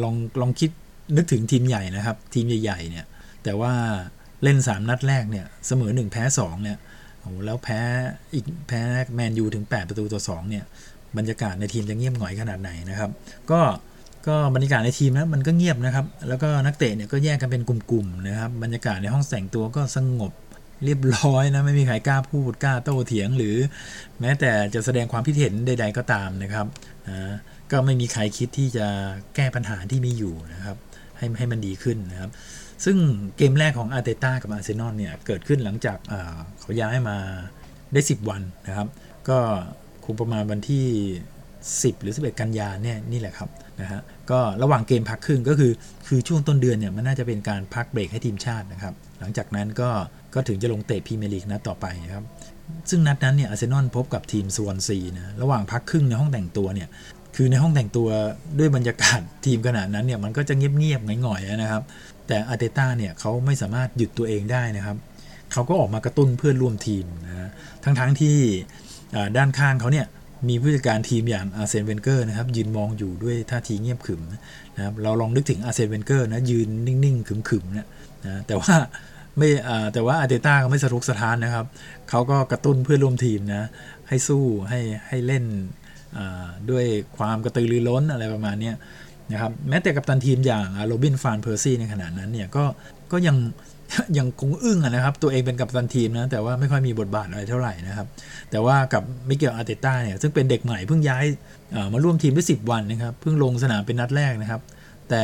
[0.03, 0.71] ลองลองคิด
[1.17, 3.05] นึกถึงทีมใหญ่นะครับ ทีมใหญ่ๆเนี่ย
[3.43, 3.73] แต่ว่า
[4.43, 6.77] เล่น 3 นัดแรกเนี่ย เสมอ 1 แพ้ 2 เนี่ย
[7.19, 7.79] โอ้แล้วแพ้
[8.33, 8.81] อีกแพ้
[9.15, 10.63] แมนยูถึง 8 ประตูต่อ2เนี่ย
[11.17, 13.09] บรรยากาศในทีมจะเงียบหน่อยขนาดไหนนะครับ
[13.51, 13.59] ก็
[14.27, 20.31] ก็บรรยากาศในทีมนะมันก็เงียบนะครับ แล้วก็นักเตะเนี่ยก็แยกกันเป็นกลุ่มๆนะครับ บรรยากาศในห้องแต่งตัวก็สงบ
[20.85, 23.55] เรียบร้อยนะไม่มีใครกล้าพูดกล้าโต้เถียงหรือ
[24.19, 26.65] แม้แต่จะแสดงความคิดเห็นใด ๆก็ตามนะครับ
[27.09, 27.35] นะ
[27.71, 28.87] ก็ไม่มีใครคิดที่จะ
[29.35, 30.77] แก้ปัญหาที่มีอยู่นะครับ
[31.17, 32.31] ให้ให้มันดีขึ้นนะครับ
[32.85, 32.97] ซึ่ง
[33.37, 35.97] เกมแรกของอาร์เตต้ากับอาร์เซนอลเนี่ย เกิดขึ้นหลังจาก
[36.59, 37.17] เขาย้ายมา
[37.93, 38.87] ได้ 10 วันนะครับ
[39.29, 39.37] ก็
[40.05, 40.85] คงประมาณวันที่
[41.41, 43.49] 10 หรือ 11 กันยาเนี่ยนี่แหละครับ
[43.81, 44.01] นะฮะ
[44.31, 45.71] ก็ระหว่างเกมพักครึ่งก็คือ
[46.07, 49.89] คือช่วงต้นเดือนเนี่ยมันน่าจะเป็นการพักเบรกให้ทีมชาตินะครับ หลังจากนั้นก็
[50.33, 52.23] ก็ถึงจะลงเตะพรีเมียร์ลีกนัดต่อไปนะครับ
[52.89, 56.89] ซึ่งนัดนั้นเนี่ยอาร์เซนอลพบกับทีมสวอนซีนะระหว่างพักครึ่งในห้องแต่งตัวเนี่ย
[57.35, 58.09] คือในห้องแต่งตัว
[58.59, 61.83] ด้วยบรรยากาศทีมขนาดนั้นเนี่ยมันก็จะเงียบๆหงอยๆนะครับ
[62.27, 64.97] แต่อาร์เตต้าเนี่ยเขาไม่สามารถหยุดตัวเองได้นะครับ
[65.51, 67.49] เขาก็ออกมากระตุ้นเพื่อนร่วมทีมนะ
[67.83, 68.37] ทั้งๆที่
[69.37, 70.07] ด้านข้างเขาเนี่ย
[70.49, 74.21] มีผู้จัดการทีมอย่างอาร์เซนเวนเกอร์นะครับยืนมองอยู่ด้วยท่าทีเงียบขรึม
[74.75, 77.87] นะครับเราลองนึกถึงอาร์เซนเวนเกอร์นะยืนนิ่งๆขรึมๆนะ
[78.25, 78.73] นะแต่ว่า
[79.37, 79.49] ไม่
[79.93, 81.65] แต่ว่าอาร์เตต้าเขาไม่สะทกสะท้านนะครับ
[82.09, 83.67] เขาก็กระตุ้นเพื่อนร่วมทีมนะ
[84.07, 85.43] ให้สู้ให้ให้เล่น
[86.71, 86.85] ด้วย
[87.17, 88.71] ความกระตือรือร้นอะไรประมาณนี้
[89.31, 92.63] นะครับแม้แต่กัปตันทีมอย่างโรบินฟานเพอร์ซี่ในขณะนั้นเนี่ยก็
[93.11, 93.37] ก็ยัง
[94.17, 98.07] ยังคงอึ้งนะครับ ตัวเองเป็นกัปตันทีมนะ แต่ว่าไม่ค่อยมีบทบาทอะไรเท่าไหร่นะครับ
[98.51, 101.25] แต่ว่ากับมิเกลอาร์เตต้าเนี่ย ซึ่งเป็นเด็กใหม่เพิ่งย้าย
[101.93, 104.61] มาร่วมทีมได้10 วันนะครับ เพิ่งลงสนามเป็นนัดแรกนะครับ
[105.09, 105.23] แต่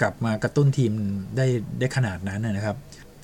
[0.00, 0.92] กลับมากระตุ้นทีม
[1.36, 1.46] ได้
[1.78, 2.76] ได้ขนาดนั้นนะครับ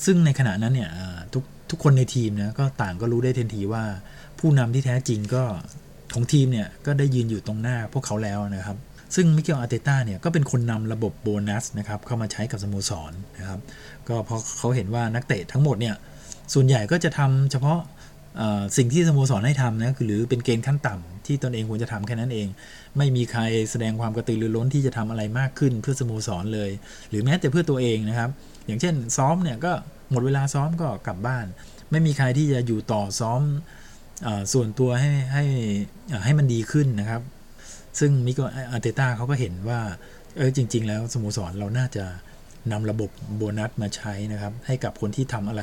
[0.04, 0.90] ซึ่งในขณะนั้นเนี่ย
[1.34, 3.84] ทุกทุกคนในทีมนะก็ต่างก็รู้ได้ทันทีว่า
[4.38, 5.42] ผู้นำที่แท้จริงก็
[6.14, 8.76] ของทีมเนี่ยก็ได้ยืนอยู่ตรงหน้าพวกเขาแล้วนะครับ
[9.14, 13.60] ซึ่งมิเกลอาร์เตต้าเนี่ยก็เป็นคนนำระบบโบนัสนะครับเข้ามาใช้กับสโมสรนะครับ
[14.08, 15.94] ก็เพราะเขาเห็นว่านักเตะทั้งหมดเนี่ย
[16.54, 17.78] ส่วนใหญ่ก็จะทำเฉพาะ
[18.76, 22.48] สิ่งที่สโมสรให้ทำนะคือหรือเป็นเกณฑ์ขั้นต่ำที่ตนเองควรจะทำแค่นั้นเอง
[22.96, 26.70] ไม่มีใครแสดงความกระตือรือร้นที่จะทำอะไรมากขึ้นเพื่อสโมสรเลย
[27.10, 28.30] หรือแม้แต่เพื่อตัวเองนะครับ
[28.66, 29.72] อย่างเช่นซ้อมเนี่ยก็
[30.10, 31.46] หมดเวลาซ้อมก็กลับบ้าน
[31.90, 33.40] ไม่มีใครที่จะอยู่ต่อซ้อม
[34.52, 35.44] ส่วนตัวให้ให้
[36.24, 37.22] ให้มันดีขึ้นนะครับ
[37.98, 39.80] ซึ่งมิเกลอาร์เตต้าเขาก็เห็นว่า
[40.36, 42.04] เออจริง ๆ แล้วสโมสรเราน่าจะ
[42.72, 45.62] นำระบบโบนัสมาใช้นะครับ ให้กับคนที่ทำอะไร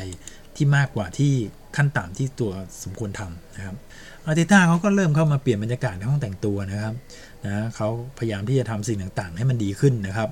[0.55, 1.33] ที่มากกว่าที่
[1.75, 2.51] ขั้นต่ำที่ตัว
[2.83, 3.75] สมควรทำนะครับ
[4.25, 6.93] อาร์เตต้าเขาก็เริ่มเข้ามาเปลี่ยนบรรยากาศในห้องแต่งตัวนะครับ
[7.45, 10.29] นะเขาพยายามที่จะทำสิ่งต่างๆ ให้มันดีขึ้นนะครับ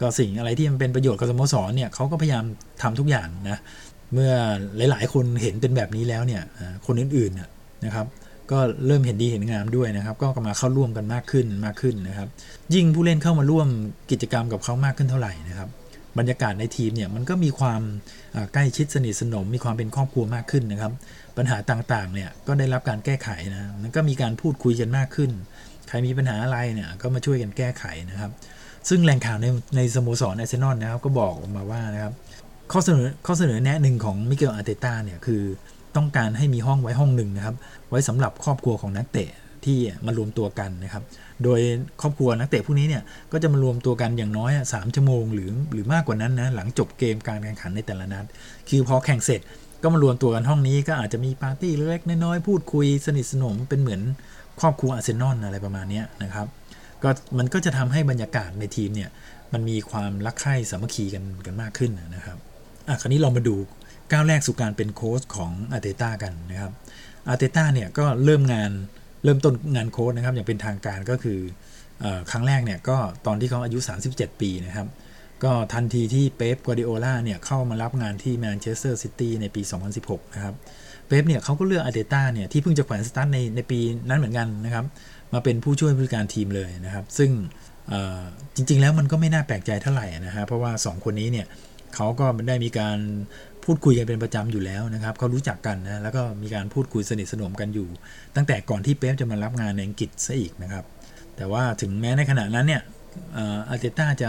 [0.00, 2.44] ก็สิ่งอะไรที่มันเป็นประโยชน์กับสโมสรเนี่ยเขาก็พยายาม
[2.82, 3.58] ทำทุกอย่างนะ
[4.12, 4.32] เมื่อ
[4.90, 6.42] หลายๆ คนเห็นเป็นแบบนี้แล้วเนี่ย
[6.86, 7.40] คนอื่นๆ
[7.84, 8.06] นะครับ
[8.50, 12.28] ก็เริ่มเห็นดีเห็นงามด้วยนะครับ ก็มาเข้าร่วมกันมากขึ้นมากขึ้นนะครับ
[12.74, 13.68] ยิ่งผู้เล่นเข้ามาร่วม
[14.10, 15.68] กิจกรรมกับเขามากขึ้นเท่าไหร่นะครับ
[16.18, 17.80] บรรยากาศในทีมเนี่ยมันก็มีความ
[18.52, 20.92] ใกล้ชิดสนิทสนม มีความเป็นครอบครัวมากขึ้นนะครับ
[21.36, 25.30] ปัญหาต่างๆเนี่ยก็ได้รับการแก้ไขนะมันก็มีการพูดคุยกันมากขึ้น
[25.88, 28.30] ใครมีปัญหาอะไรเนี่ยก็มาช่วยกันแก้ไขนะครับ
[28.88, 32.12] ซึ่งแหล่งข่าวในในสโมสรอาร์เซนอลนะครับก็บอกออกมาว่านะครับ
[32.72, 35.42] ข้อเสนอข้อเสนอแนะหนึ่งของมิเกลอาร์เตต้าเนี่ยคือ
[35.96, 37.56] ต้องการให้มีห้องไว้ห้องหนึ่งนะครับ
[37.88, 39.30] ไว้สำหรับครอบครัวของนักเตะ
[39.64, 41.02] ที่มารวมตัวกันนะครับ
[41.44, 41.60] โดย
[42.00, 43.02] ครอบครัวนักเตะพวกนี้เนี่ย
[43.32, 48.24] ก็จะมารวมตัวกันอย่างน้อยสามชั่วโมงหรือหรือมากกว่านั้นนะหลังจบเกมการแข่งขันในแต่ละนัด
[48.68, 49.40] คือพอแข่งเสร็จ
[49.82, 54.00] ก็มารวมตัวกันห้องนี้ก็อาจจะมีปาร์ตี้เล็กน้อยพูดคุยสนิทสนมเป็นเหมือน
[54.60, 56.46] ครอบครัวอาร์เซนอลอะไรประมาณนี้นะครับ
[57.02, 59.10] ก็มันก็จะทำให้บรรยากาศในทีมเนี่ย
[59.52, 62.38] มันมีความรักใคร่สามัคคีกันกันมากขึ้นนะครับ
[62.88, 63.56] อะคราวนี้เรามาดู
[64.12, 66.72] ก้าวแรกสู่การเป็นโค้ชของอาร์เตต้ากันนะครับ
[67.28, 68.70] อาร์เตต้าเนี่ยก็เริ่มงาน
[69.24, 71.38] เริ่มต้นงานโค้ชนะครับ อย่างเป็นทางการก็คือ
[72.02, 73.78] อครั้งแรกเนี่ยก็ตอนที่เขาอายุ
[74.10, 74.86] 37 ปีนะครับ
[75.44, 79.62] ก็ทันทีที่เป๊ปกวาร์ดิโอลาเนี่ยเข้ามารับงานที่แมนเชสเตอร์ซิตี้ในปี
[79.98, 80.54] 2016 นะครับ
[81.06, 84.84] เป๊ปเนี่ยเขาก็เลือกอาร์เตต้าเนี่ยที่เพิ่งจะแขวนสตั๊ดในในปีนั้นเหมือนกันนะครับ
[85.32, 87.30] มาเป็นผู้ช่วยผู้จัดการทีมเลยนะครับ ซึ่ง
[88.56, 91.46] จริงๆแล้วมันก็ไม่น่าแปลกใจเท่าไหร่นะฮะเพราะว่า 2 คนนี้เนี่ย
[91.94, 92.98] เขาก็ได้มีการ
[93.68, 97.88] พูดคุยกันเป็นประจำอยู่แล้วนะครับเขารู้จักกันนะแล้วก็มีการพูดคุยสนิทสนมกันอยู่
[98.36, 100.84] ตั้งแต่ก่อนที่เป๊ปจะมารับงานในอังกฤษซะอีกนะครับ
[101.36, 102.82] แต่ว่าถึงแม้ในขณะนั้นเนี่ย
[103.68, 104.28] อาร์เตต้าจะ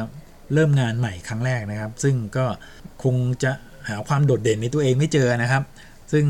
[0.54, 2.46] เริ่มงานใหม่ครั้งแรกนะครับ ซึ่งก็
[3.04, 3.52] คงจะ
[3.90, 5.64] หาความโดดเด่นในตัวเองไม่เจอนะครับ
[6.12, 6.24] ซึ่ง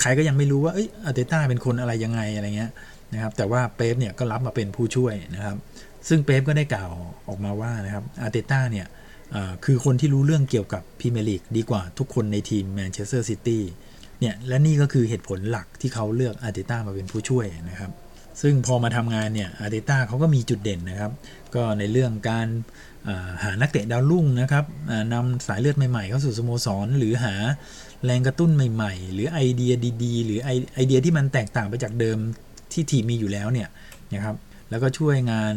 [0.00, 0.72] ใครก็ยังไม่รู้ว่า
[1.04, 2.72] อาร์เตต้าเป็นคนอะไรยังไงอะไรเงี้ย
[3.12, 5.56] นะครับแต่ว่าเป๊ปเนี่ยก็รับมาเป็นผู้ช่วยนะครับ
[6.08, 6.90] ซึ่งเป๊ปก็ได้กล่าว
[7.28, 8.86] ออกมาว่านะครับอาร์เตต้าเนี่ย
[9.64, 13.62] คือคนที่รู้เรื่องเกี่ยวกับพรีเมียร์ลีกดีกว่าทุกคนในทีมแมนเชสเตอร์ซิตี้
[14.20, 17.90] เนี่ยและนี่ก็คือเหตุผลหลักที่เขาเลือกอาร์เตต้ามาเป็นผู้ช่วยนะครับ
[18.42, 21.12] ซึ่งพอมาทำงานเนี่ยอาร์เตต้าเขาก็มีจุดเด่นนะครับ
[21.54, 22.46] ก็ในเรื่องการ
[23.42, 24.64] หานักเตะดาวรุ่งนะครับ
[25.12, 27.34] นำสายเลือดใหม่ๆ เข้าสู่สโมสร หรือหา
[28.04, 29.72] แรงกระตุ้นใหม่ๆ หรือไอเดีย
[30.04, 30.38] ดีๆ หรือ
[30.74, 32.18] ไอเดียที่มันแตกต่างไปจากเดิม
[32.72, 33.68] ที่ทีมมีอยู่แล้วเนี่ย
[34.14, 34.36] นะครับ
[34.70, 35.54] แล้วก็ช่วยงาน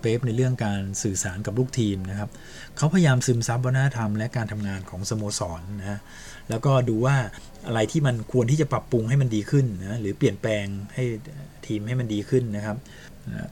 [0.00, 2.30] เป๊ปในเรื่องการสื่อสารกับลูกทีมนะครับ
[2.76, 6.00] เขาพยายามซึมซับวัฒนธรรมและการทำงานของสโมสรนะ
[6.50, 7.16] แล้วก็ดูว่า
[7.66, 10.64] อะไรที่มันควรที่จะปรับปรุงให้มันดีขึ้นนะหรือเปลี่ยนแปลง
[10.94, 11.04] ให้
[11.66, 12.76] ทีมให้มันดีขึ้นนะครับ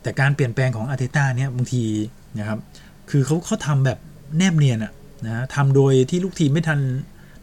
[0.03, 1.85] แต่การเปลี่ยนแปลงของอาร์เตต้าเนี่ยบางที
[2.38, 2.59] นะครับ
[3.11, 3.99] คือเขาเขาทำแบบ
[4.38, 4.93] แนบเนียนอะ
[5.27, 6.81] นะทำโดยที่ลูกทีมไม่ทัน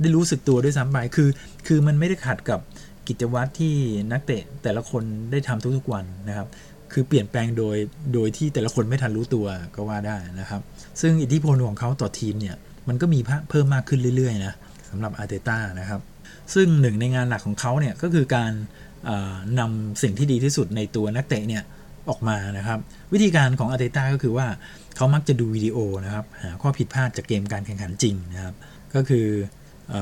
[0.01, 1.29] ได้รู้สึกตัวด้วยซ้ำไปคือ
[1.67, 2.59] คือมันไม่ได้ขัดกับ
[3.07, 3.73] กิจวัตรที่
[4.11, 6.47] นักเตะแต่ละคนได้ทำทุกๆวันนะครับ
[6.95, 7.77] คือเปลี่ยนแปลงโดย
[8.13, 10.61] โดยที่แต่ละคนไม่ทันรู้ตัวก็ว่าได้นะครับ
[11.01, 12.55] ซึ่งอิทธิพลของเขาต่อทีมเนี่ย
[12.87, 14.53] มันก็มีเพิ่มมากขึ้นเรื่อยๆนะ
[14.89, 16.01] สำหรับอาร์เตต้านะครับ
[16.53, 18.51] ซึ่งหนึ่งในงานหลักของเขาเนี่ยก็คือการ
[19.59, 21.63] นำสิ่งที่ดีที่สุดในตัวนักเตะเนี่ย
[22.09, 22.79] ออกมานะครับ
[23.13, 24.47] วิธีการของอาร์เตต้าก็คือว่า
[24.95, 28.55] เขามักจะดูวิดีโอนะครับหาข้อผิดพลาดจากเกมการแข่งขันจริงนะครับ
[28.95, 29.27] ก็คื
[29.93, 29.95] อ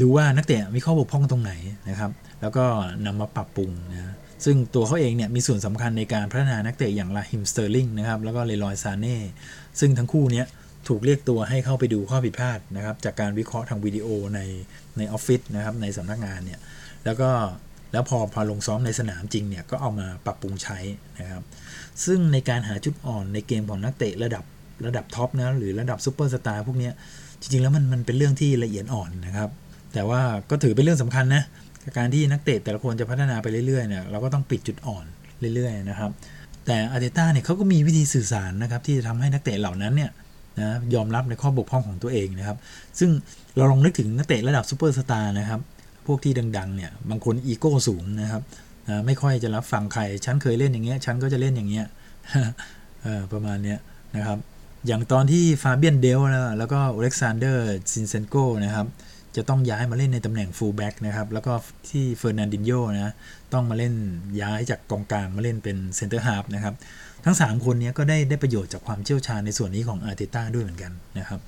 [0.00, 1.52] ดูว่านักเตะมีข้อบกพร่องตรงไหน
[1.90, 2.64] นะครับ แล้วก็
[3.06, 9.18] นำมาปรับปรุงนะ ซึ่งตัวเขาเองเนี่ยมีส่วนสำคัญในการพัฒนานักเตะอย่างราฮีมสเตอร์ลิงนะครับแล้วก็เลรอยซาเน่
[9.80, 10.46] ซึ่งทั้งคู่เนี้ย
[10.88, 14.40] ถูกเรียกตัวให้เข้าไปดูข้อผิดพลาดนะครับจากการวิเคราะห์ทางวิดีโอใน
[14.98, 16.60] ในออฟฟิศนะครับในสำนักงานเนี่ย
[17.04, 17.30] แล้วก็
[17.92, 20.78] แล้วพอพอลงซ้อมในสนามจริงเนี่ยก็เอามาปรับปรุงใช้
[21.20, 21.42] นะครับ
[22.04, 24.44] ซึ่งในการหาจุดอ่อนในเกมของนักเตะระดับ
[24.86, 26.90] ระดับท็อปนะหรือระดับซูเปอร์สตาร์พวกนี้
[27.40, 29.50] จริงๆแล้วมันมันเป็นเรื่องที่ละเอียดอ่อนนะครับ
[29.94, 30.20] แต่ว่า
[30.50, 31.42] ก็ถือเป็นเรื่องสำคัญนะ
[31.96, 35.04] การที่นักเตะแต่ละคนจะพัฒนาไปเรื่อยๆเนี่ยเราก็ต้องปิดจุดอ่อน
[35.54, 36.10] เรื่อยๆนะครับ
[36.66, 40.10] แต่อาร์เตต้าเนี่ยเขาก็มีวิธีสื่อสารนะครับที่จะทำให้นักเตะเหล่านั้นเนี่ย
[40.58, 42.56] นะยอมรับในข้อบกพร่องของตัวเองนะครับ
[42.98, 43.10] ซึ่ง
[43.56, 45.60] เราลองนึกถึงนักเตะระดับซูเปอร์สตาร์นะครับ
[46.06, 48.42] พวกที่ดังๆเนี่ยบางคนอีโก้สูงนะครับ
[48.86, 51.86] นะไม่ค่อยจะรับฟังใคร ฉันเคยเล่นอย่างเงี้ย ฉันก็จะเล่นอย่างเงี้ย
[53.32, 53.78] ประมาณเนี้ย
[54.16, 54.38] นะครับ
[54.86, 56.20] อย่างตอนที่ฟาเบียนเดลฟ์
[56.58, 58.86] แล้วก็โอเล็กซานเดอร์ซินเชนโก้นะครับ
[59.36, 61.52] จะต้องย้ายมาเล่นในตำแหน่งฟูลแบ็กนะครับแล้วก็
[61.90, 63.12] ที่เฟอร์นันดินโยนะ
[63.52, 63.94] ต้องมาเล่น
[64.42, 66.74] ย้ายจากกองกลางมาเล่นเป็นเซนเตอร์ฮาฟนะครับ
[67.24, 71.40] ทั้ง 3 คนนี้ก็ได้ได้ประโยชน์จากความเชี่ยวชาญในส่วนนี้ของอาร์เตต้าด้วยเหมือนกันนะครับ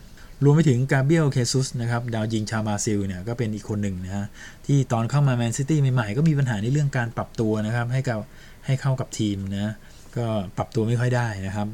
[0.45, 4.27] รวมไปถึงกาเบรียลเชซุสนะครับดาวยิงชาวบราซิลเนี่ยก็เป็นอีกคนหนึ่งนะฮะ
[4.67, 8.19] ที่ตอนเข้ามาแมนซิตี้ใหม่ๆ ก็มีปัญหาในเรื่องการปรับตัวนะครับให้กับ
[8.67, 9.75] ให้เข้ากับทีมนะ
[10.17, 11.69] ก็ปรับตัวไม่ค่อยได้นะครับ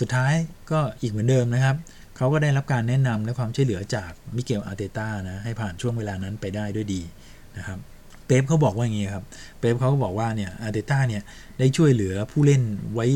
[0.00, 0.32] สุดท้าย
[0.70, 1.76] ก็อีกเหมือนเดิมนะครับ
[2.16, 7.02] เขาก็ได้รับการแนะนำและความช่วยเหลือจากมิเกลอาร์เตต้านะให้ผ่านช่วงเวลานั้นไปได้ด้วยดี
[7.56, 7.78] นะครับ
[8.26, 9.24] เป๊ปเขาบอกว่าอย่างนี้ครับ
[9.60, 11.22] เป๊ปเขาก็บอกว่าเนี่ยอาร์เตต้าเนี่ย
[11.58, 12.62] ได้ช่วยเหลือผู้เล่น
[12.94, 13.06] ไว้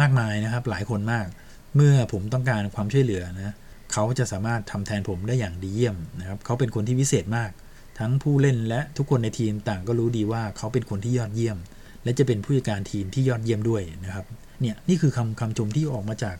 [0.00, 1.26] มากมายนะครับ หลายคนมาก
[1.74, 3.54] เมื่อผมต้องการความช่วยเหลือนะ
[3.92, 7.50] เขาจะสามารถทำแทนผมได้อย่างดีเยี่ยมนะครับเขาเป็นคนที่วิเศษมาก
[7.98, 11.58] ทั้งผู้เล่นและทุกคนในทีมต่างก็รู้ดีว่าเขาเป็นคนที่ยอดเยี่ยม
[12.04, 14.26] และจะเป็นผู้จัดการทีมที่ยอดเยี่ยมด้วยนะครับ
[14.60, 16.36] เนี่ยนี่คือคำคำชมที่ออกมาจาก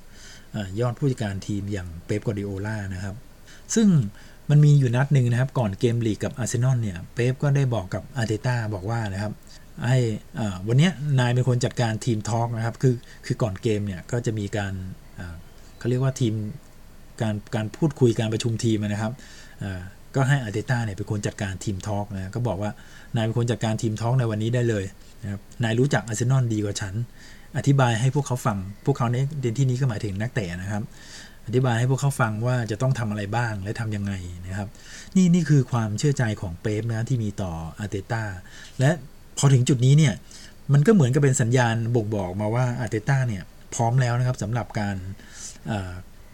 [0.80, 3.14] ยอดผู้จัดการทีมอย่างเป๊ปกวาร์ดิโอลานะครับ
[3.74, 3.88] ซึ่ง
[4.50, 9.32] มันมีอยู่นัดหนึ่งนะครับ ก่อนเกมลีกกับอาร์เซนอลเนี่ยเป๊ปก็ได้บอกกับอาร์เตต้าบอกว่านะครับ
[9.88, 9.98] ให้
[10.68, 12.94] วันนี้นายเป็นคนจัดการ team talk นะครับ คือ
[13.26, 14.74] คือก่อนเกมเนี่ยก็จะมีการ
[15.78, 16.34] เขาเรียกว่าทีม
[17.22, 19.12] การการพูดคุยการประชุมทีมนะครับ
[20.14, 22.70] ก็ให้อาร์เตต้าเนี่ยเป็นคนจัดการ team talk นะก็บอกว่า
[23.14, 24.84] นายเป็นคนจัดการ team talk ในวันนี้ได้เลย
[25.22, 26.94] นะครับนายรู้จักอาร์เซนอลดีกว่าฉัน
[27.56, 30.82] อธิบายให้พวกเขาฟัง พวกเขาในเดนที่นี้ก็หมายถึงนักเตะนะครับ
[31.46, 34.12] อธิบายให้พวกเขาฟังว่าจะต้องทำอะไรบ้างและทํำยังไง
[34.46, 34.68] นะครับ
[35.16, 38.22] นี่นี่คือความเชื่อใจของเป๊ปนะที่มีต่ออาร์เตต้า
[38.80, 38.90] และ
[39.38, 40.14] พอถึงจุดนี้เนี่ย
[40.72, 43.42] มันก็เหมือนกับเป็นสัญญาณบ่งบอกมาว่าอาร์เตต้าเนี่ย
[43.74, 44.96] พร้อมแล้วนะครับสำหรับการ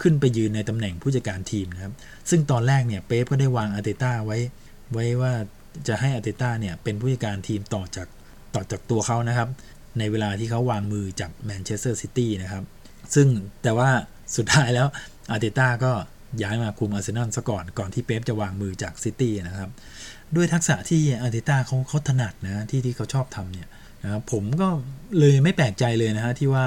[0.02, 1.92] ขึ้นไปยืนในตำแหน่งผู้จัดการทีมนะครับ
[2.30, 4.38] ซึ่งตอนแรกเนี่ยเป๊ปก็ได้วางอาร์เตต้าไว้
[4.92, 5.32] ไว้ว่า
[5.88, 8.08] จะให้อาร์เตต้าเนี่ยเป็นผู้จัดการทีมต่อจาก
[8.54, 9.48] ต่อจากตัวเขานะครับ
[9.98, 12.64] ในเวลาที่เขาวางมือจากแมนเชสเตอร์ซิตี้นะครับ
[13.14, 13.26] ซึ่ง
[13.62, 13.88] แต่ว่า
[14.36, 14.86] สุดท้ายแล้ว
[15.30, 15.92] อาร์เตต้าก็
[16.42, 19.70] ย้ายมาคุมอาร์เซนอลซะก่อนก่อนที่เป๊ปจะวางมือจากซิตี้นะครับ
[20.36, 23.68] ด้วยทักษะที่อาร์เตต้าเขาเขาถนัดนะที่ที่เขาชอบทำเนี่ย
[24.02, 24.68] นะครับผมก็
[25.18, 26.66] เลยไม่แปลกใจเลยนะฮะที่ว่า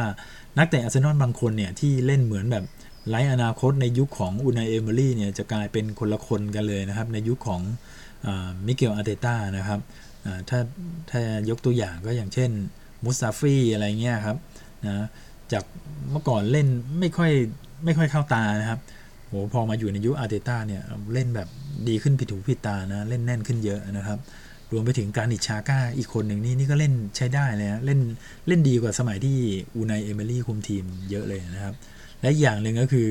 [0.58, 2.66] นักเตะอาร์เซนอลบางคนเนี่ยที่เล่นเหมือนแบบ
[3.10, 7.62] ไร้อนาคตในยุคของอูนายเอเมอรี่เนี่ยจะกลายเป็นคนละคนกันเลยนะครับ ในยุคของ
[8.68, 9.80] มิเกลอาร์เตต้านะครับ
[10.50, 10.60] ถ้า
[11.10, 12.52] ถ้ายกตัวอย่างก็อย่างเช่น
[13.06, 14.38] มุสตาฟีอะไรเงี้ยครับ
[14.86, 15.06] นะ
[15.52, 15.64] จาก
[16.12, 16.68] เมื่อก่อนเล่น
[17.00, 17.32] ไม่ค่อย
[17.86, 18.80] ไม่ค่อยเข้าตานะครับ
[19.28, 20.82] โหพอมาอยู่ในยุคอาร์เตต้าเนี่ย
[21.14, 21.48] เล่นแบบ
[21.88, 24.20] ดีขึ้นผิดหูผิดตานะเล่นแน่นขึ้นเยอะนะครับ
[24.72, 28.00] รวมไปถึงกรานิตชาก้าอีกคนหนึ่งนี่นี่ก็เล่นใช้ได้เลยนะเล่น
[28.48, 29.38] เล่นดีกว่าสมัยที่
[29.76, 31.76] อูนายเอเมรี่คุมทีมเยอะเลยนะครับ
[32.22, 33.10] และอย่างหนึ่งก็คือ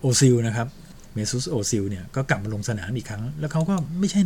[0.00, 0.68] โอซิลนะครับ
[1.14, 4.20] เมซุตโอซิลเนี่ยก็กลับมาลงสนามอีกครั้ง แล้วเขาก็ไม่ใช่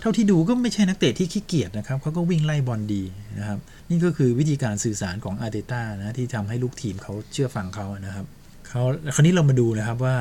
[0.00, 3.02] เท่าที่ดูก็ไม่ใช่นักเตะที่ขี้เกียจนะครับเขาก็วิ่งไล่บอลดี
[3.38, 3.58] นะครับ
[3.90, 8.26] นี่ก็คือวิธีการสื่อสารของอาร์เตต้านะที่ทำให้ลูกทีมเขาเชื่อฟังเขานะครับ
[8.68, 8.82] เขา
[9.14, 10.16] คราวนี้เรามาดูนะครับว่า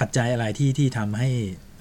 [0.00, 1.30] ปัจจัยอะไรที่ที่ทำให้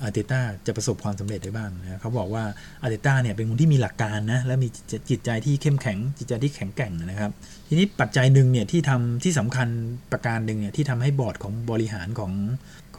[0.03, 2.43] อาร์เตต้าจะประสบความสำเร็จได้บ้างนะเขาบอกว่า
[2.81, 4.67] อาร์เตต้าเนี่ยเป็นคนที่มีหลักการนะและมี
[5.09, 7.31] จิตใจที่เข้มแข็ง จิตใจที่แข็งแกร่งนะครับ
[7.67, 9.67] ทีนี้ปัจจัยหนึ่งเนี่ยที่ทำที่สำคัญ
[10.11, 12.31] ประการหนึ่งเนี่ยที่ทำให้บอร์ดของบริหารของ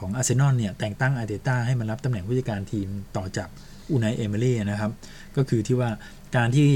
[0.03, 2.87] ของอาร์เซนอลเนี่ยแต่งตั้งอาร์เตต้าให้มารับตำแหน่งผู้จัดการทีม
[3.17, 3.49] ต่อจาก
[3.91, 4.91] อูไนเอเมรี่นะครับ
[5.37, 5.89] ก็คือที่ว่า
[6.37, 6.69] การที่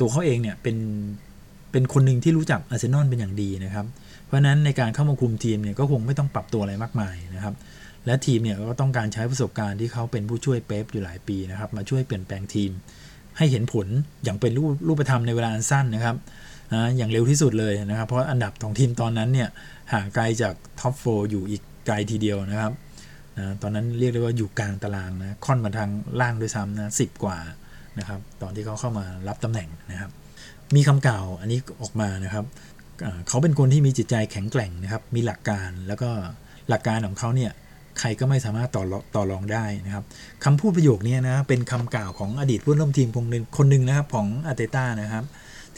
[0.00, 0.76] ตัวเขาเองเนี่ยเป็น
[1.72, 3.86] เป็นคนหนึ่งที่รู้จักอาร์เซนอลเป็นอย่างดีนะครับ
[4.26, 7.54] เพราะนั้นในการเข้ามาคุมทีมเนี่ยก็คงไม่ต้องปรับตัวอะไรมากมายนะครับ
[8.06, 12.70] และทีมเนี่ยก็ต้องการใช้ประสบการณ์ที่เขาเป็นผู้ช่วยเป๊ปอยู่หลายปีนะครับ มาช่วยเปลี่ยนแปลงทีม
[13.38, 13.86] ให้เห็นผล
[14.24, 16.16] อย่างเป็นรูปรูปธรรมในเวลาอันสั้นนะครับ
[16.72, 19.48] นะอย่างเร็วที่สุดเลยนะครับ เพราะอันดับของทีมตอนนั้นเนี่ย
[19.92, 22.72] ห่างไกลจากท็อปโฟอยู่อีก ไกลทีเดียวนะครับ
[23.38, 27.38] นะตอนนั้นเรียกได้ว่าอยู่กลางตารางนะค่อนมาทางล่างด้วยซ้ำนะสิกว่า
[27.98, 30.10] นะครับ ตอนที่เขาเข้ามารับตำแหน่งนะครับ
[30.76, 32.44] มีคำกล่าวอันนี้ออกมานะครับ
[33.28, 36.10] เขาเป็นคนที่มีจิตใจแข็งแกร่งนะครับ มีหลักการแล้วก็
[36.68, 37.52] หลักการของเขาเนี่ย
[37.98, 38.82] ใครก็ไม่สามารถต่อ
[39.14, 40.04] ต่อรองได้นะครับ
[40.44, 45.24] คำพูดประโยคนี้นะเป็นคำกล่าวของอดีตผู้ร่วมทีมคนหนึ่งคนหนึ่งนะครับของอาร์เตต้านะครับ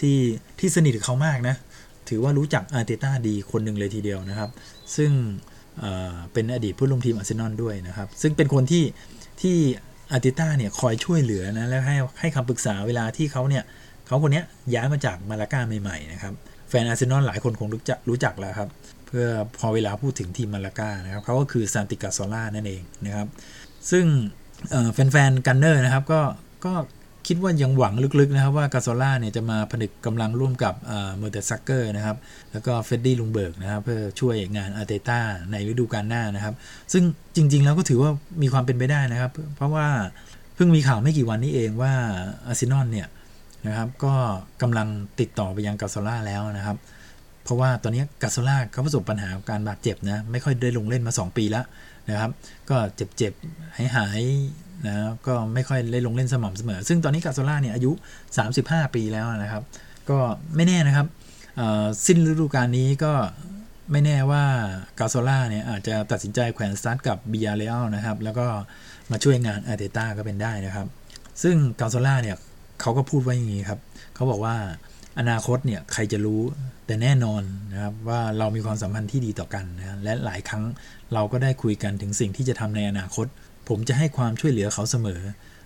[0.01, 0.17] ที่
[0.59, 1.57] ที่สนิทกับเขามากนะ
[2.09, 4.51] ถือว่ารู้จักอาร์เตต้าดีคนหนึ่งเลยทีเดียวนะครับ
[4.97, 5.11] ซึ่ง
[6.33, 8.85] เป็นอดีตผู้ร่วมทีมอาร์เซนอลด้วยนะครับ ซึ่งเป็นคนที่
[9.41, 9.57] ที่
[10.13, 13.65] อาร์เตต้าเนี่ยคอยช่วยเหลือนะแล้วให้ให้คำปรึกษาเวลาที่เขาเนี่ย
[14.07, 14.43] เขาคนนี้
[14.75, 16.33] ย้ายมาจากมาลาก้าใหม่ๆนะครับ
[16.69, 18.69] แฟนอาร์เซนอลหลายคนคงรู้จักรู้จักแล้วครับ
[19.07, 19.27] เพื่อ
[19.59, 23.27] พอเวลาพูดถึงทีมมาลาก้านะครับเขาก็คือซานติกาโซล่านั่นเองนะครับ
[23.91, 24.05] ซึ่ง
[24.93, 26.21] แฟนๆกันเนอร์นะครับก็
[26.65, 26.73] ก็
[27.29, 32.17] คิดว่ายังหวังลึกๆนะครับว่ากาโซล่าเนี่ยจะมาผนึกกำลังร่วมกับเมอร์เตซักเกอร์นะครับ
[32.53, 36.55] แล้วก็เฟรดดี้ลุงเบิร์กนะครับ เพื่อช่วยงานอาร์เตต้าในฤดูกาลหน้านะครับ
[36.93, 37.05] ซึ่ง
[37.37, 38.11] จริง ๆ แล้วก็ถือว่า
[38.43, 39.87] มีความเป็นไปได้นะครับ เพราะว่า
[40.55, 41.93] เพิ่งมีข่าวไม่กี่วันนี้เองว่า
[42.47, 43.09] อาร์เซนอลเนี่ย
[43.67, 44.15] นะครับก็
[44.63, 44.89] กำลัง
[45.21, 46.77] ติดต่อไปยังกาโซล่าแล้วนะครับ
[47.45, 51.65] เพราะว่าตอนนี้กาโซล่าเขาประสบปัญหาการบาดเจ็บนะ ไม่ค่อยได้ลงเล่นมา 2 ปีแล้ว
[52.11, 52.31] นะครับ
[52.71, 54.23] ก็เจ็บๆหายหาย
[54.87, 54.95] นะ
[55.27, 57.91] ก็ไม่ค่อยได้ลงเล่นสม่ำเสมอ ซึ่งตอนนี้กาโซล่าเนี่ยอายุ
[58.45, 59.63] 35 ปีแล้วนะครับ
[60.11, 60.19] ก็
[60.57, 61.07] ไม่แน่นะครับ
[62.07, 63.13] สิ้นฤดูกาลนี้ก็
[63.93, 64.45] ไม่แน่ว่า
[64.99, 68.47] กาโซล่าเนี่ยอาจจะตัดสินใจแขวนสตั๊ดกับบียาเรอัลนะครับ แล้วก็
[69.11, 70.87] มาช่วยงานอาร์เตต้าก็เป็นได้นะครับ
[71.43, 72.37] ซึ่งกาโซล่าเนี่ย
[72.81, 73.81] เขาก็พูดไว้อย่างนี้ครับ
[74.15, 74.57] เขาบอกว่า
[75.19, 76.43] อนาคตเนี่ยใครจะรู้
[76.87, 80.65] แต่แน่นอนนะครับว่าเรามีความสัมพันธ์ที่ดีต่อกันนะและหลายครั้ง
[81.15, 83.27] เราก็ได้คุยกันถึงสิ่งที่จะทำในอนาคต
[83.69, 85.21] ผมจะให้ความช่วยเหลือเขาเสมอ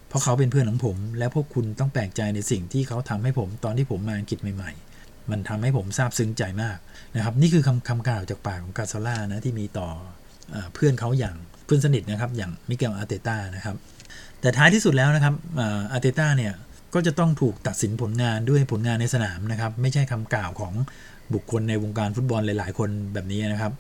[0.09, 6.79] เพราะเขาเป็นเพื่อนของผม และพวกคุณต้องแปลกใจในสิ่งที่เขาทำให้ผมตอนที่ผมมาอังกฤษใหม่ๆ มันทำให้ผมซาบซึ้งใจมาก
[7.17, 9.89] นะครับนี่คือคำคำกล่าวจากปากของกาโซล่านะที่มีต่อ
[10.55, 13.77] อเพื่อนเขาอย่างเพื่อนสนิทนะครับอย่างมิเกลอาร์เตต้านะครับ
[14.41, 15.35] แต่ท้ายที่สุดแล้วนะครับ
[15.93, 16.53] อาร์เตต้าเนี่ย
[16.95, 20.75] ก็จะต้องถูกตัดสินผลงานด้วยผลงานในสนามนะครับ ไม่ใช่คำกล่าวของ
[21.35, 23.73] บุคคลในวงการฟุตบอลหลาย ๆ คนแบบนี้นะครับ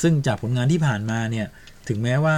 [0.00, 1.46] ซึ่งจากผลงานที่ผ่านมาเนี่ย
[1.88, 2.36] ถึงแม้ว่า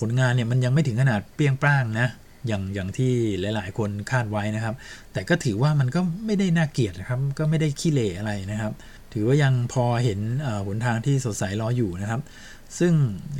[0.00, 2.08] ผลงานเนี่ยมันยังไม่ถึงขนาดเปรี้ยงปร้างนะ
[2.46, 4.74] อย่างอย่างที่หลาย ๆ คนคาดไว้นะครับ
[5.12, 8.72] แต่ก็ถือว่ามันก็ไม่ได้น่าเกลียดนะครับก็ไม่ได้ขี้เหร่อะไรนะครับ
[9.12, 10.20] ถือว่ายังพอเห็น
[10.66, 12.20] หนทางที่สดใสรออยู่นะครับ
[12.78, 12.92] ซึ่ง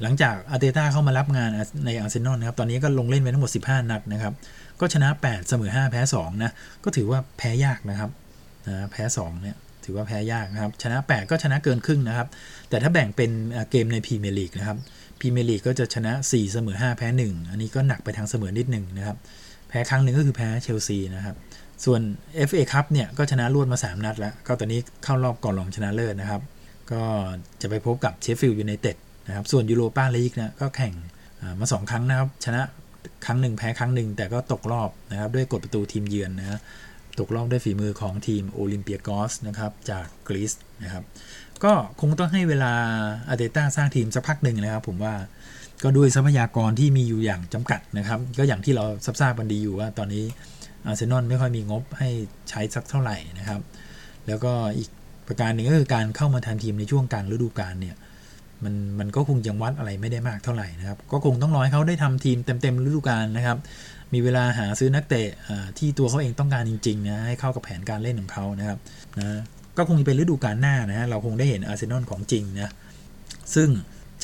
[0.03, 1.51] หลังจากอาร์เตต้าเข้ามารับงาน
[1.85, 4.33] ในอาร์เซนอลนะครับ ตอนนี้ก็ลงเล่นไปทั้งหมด 15 นัดนะครับ
[4.81, 6.53] ก็ชนะ 8 เสมอ 5 แพ้ 2 นะ
[6.85, 8.11] ก็ถือว่าแพ้ยากนะครับ
[8.67, 12.29] นะแพ้ 2 เนี่ย ถือว่าแพ้ยากนะครับ ชนะ 8 ก็ชนะเกินครึ่งนะครับ
[12.69, 13.31] แต่ถ้าแบ่งเป็น
[13.71, 14.79] เกมในพรีเมียร์ลีกนะครับ
[15.21, 19.17] พรีเมียร์ลีกก็จะชนะ 4 เสมอ 5 แพ้ 1 อันนี้ก็หนักไปทางเสมอนิดหนึ่งนะครับ
[19.69, 21.37] แพ้ครั้งหนึ่งก็คือแพ้เชลซีนะครับ
[21.85, 22.01] ส่วน
[22.49, 26.43] FA คัพเนี่ย ก็ชนะรวดมา 3 นัดแล้ว ก็ตอนนี้เข้ารอบก่อนรองชนะเลิศนะครับ
[26.93, 27.03] ก็
[27.61, 30.95] จะไปพบกับเชฟฟิลด์ยูไนเต็ดนะครับ ส่วนยูโรปาลีกนะ ก็แข่ง
[31.61, 32.63] มา 2 ครั้งนะครับ ชนะ
[33.25, 36.61] ครั้งหนึ่งแพ้ครั้งหนึ่งแต่ก็ตกรอบนะครับด้วยกฎประตูทีมเยือนนะ
[37.21, 40.53] ตกรอบด้วยฝีมือของทีมโอลิมเปียกอสนะครับจากกรีซ
[40.85, 41.05] นะครับ
[41.65, 42.73] ก็คงต้องให้เวลา
[43.29, 45.15] อาเตต้าสร้างทีมสักพักหนึ่งนะครับ ผมว่า
[45.83, 48.85] ก็ด้วยทรัพยากรที่มีอยู่อย่างจำกัดนะครับ ก็อย่างที่เรา
[49.21, 50.25] ทราบกันดีอยู่ว่าตอนนี้
[50.87, 52.09] อาร์เซนอลไม่ค่อยมีงบให้
[52.51, 53.61] ใช้สักเท่าไหร่นะครับ
[54.27, 54.89] แล้วก็อีก
[55.27, 57.97] ประการหนึ่งก็คือการเข้ามาแทนทีมในช่วงกลางฤดูกาลเนี่ย
[58.65, 63.59] มันมันก็คงยังวัดอะไรไม่ได้มากเท่าไหร่นะครับ ก็คงต้องรอให้เขาได้ทำทีมเต็มๆฤดูกาลนะครับ
[64.15, 65.29] มีเวลาหาซื้อนักเตะ
[65.79, 68.79] ที่ตัวเขาเองต้องการจริงๆนะให้เข้ากับแผนการเล่นของเขานะครับ
[69.19, 69.27] นะ
[69.77, 72.73] ก็คงเป็นฤดูกาลหน้านะฮะเราคงได้เห็นอาร์เซนอลของจริงนะ
[73.55, 73.69] ซึ่ง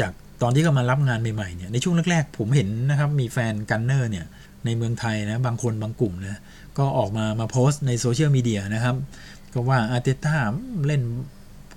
[0.00, 4.26] จากตอนที่เขามารับงานใหม่ๆเนี่ยในช่วงแรกๆผมเห็นนะครับมีแฟนกันเนอร์เนี่ย
[4.64, 6.40] ในเมืองไทยนะบางคนบางกลุ่มนะ
[6.78, 8.96] ก็ออกมามาโพสต์ในโซเชียลมีเดียนะครับ
[9.54, 10.36] ก็ว่าอาร์เตต้า
[10.86, 11.02] เล่น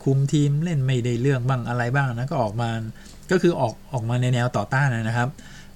[0.08, 2.70] คุมทีมเล่นไม่ได้เรื่องบ้างอะไรบ้างนะก็ออกมา
[3.32, 5.30] ก็คือออกออกมาในแนวต่อต้านนะครับ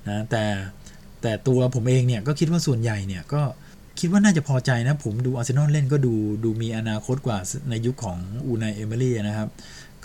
[0.08, 0.44] นะแต่
[1.22, 3.42] แต่ตัวผมเองเนี่ยก็คิดว่าส่วนใหญ่เนี่ยก็
[4.00, 6.14] คิดว่าน่าจะพอใจนะผมดูอาร์เซนอลเล่นก็ดู
[6.44, 7.38] ดูมีอนาคตกว่า
[7.70, 9.50] ในยุคของอูนายเอเมรี่นะครับ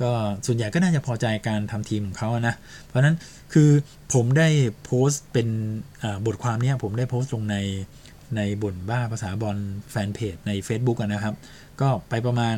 [0.00, 0.10] ก็
[0.46, 2.54] ส่วนใหญ่ก็น่าจะพอใจการทำทีมของเขานะ
[2.86, 3.16] เพราะนั้น
[3.52, 3.70] คือ
[4.14, 4.48] ผมได้
[4.84, 5.48] โพสต์เป็น
[6.26, 7.56] บทความเนี้ยผมได้โพสต์ลงใน
[8.36, 9.56] ในบ่นบ้าภาษาบอล
[9.90, 11.34] แฟนเพจใน Facebook นะครับ
[11.80, 12.56] ก็ไปประมาณ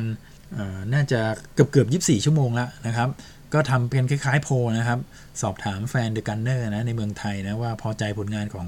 [0.93, 1.19] น่าจะ
[1.53, 3.09] เกือบเกือบ24ชั่วโมงแล้วนะครับ
[3.53, 4.99] ก็ทำเป็นคล้าย ๆ โพลนะครับ
[5.41, 8.67] สอบถามแฟนเดอะกันเนอร์นะในเมืองไทยนะว่าพอใจผลงานของ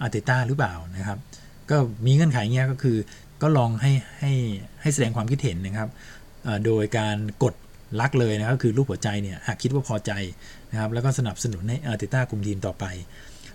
[0.00, 1.18] อาร์เตต้าหรือเปล่านะครับ
[1.70, 2.96] ก็มีเงื่อนไขเงี้ยก็คือ
[3.42, 4.32] ก็ลองให้ให้
[4.80, 5.88] ให้แสดงความคิดเห็นนะครับ
[6.64, 7.54] โดยการกด
[8.00, 10.12] รักเลยนะครับคือรูปหัวใจเนี่ยหากคิดว่าพอใจ
[10.70, 12.84] นะครับแล้วก็สนับสนุนให้อาร์เตต้าคุมทีมต่อไป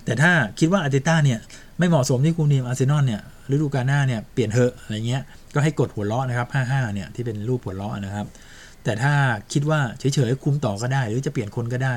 [0.06, 1.40] แต่ถ้าคิดว่าอาร์เตต้าเนี่ย
[1.78, 8.28] ไม่เหมาะสมที่คุมทีมอาร์เซนอลเนี่ย ฤดูกาลหน้าเนี่ยเปลี่ยนเหอะอะไรเงี้ยก็ให้กดหัวเราะนะครับ55เนี่ยที่เป็นรูปหัวเราะนะครับ
[8.84, 9.14] แต่ถ้า
[9.54, 11.96] คิดว่าเฉยๆคุมต่อก็ได้ หรือจะเปลี่ยนคนก็ได้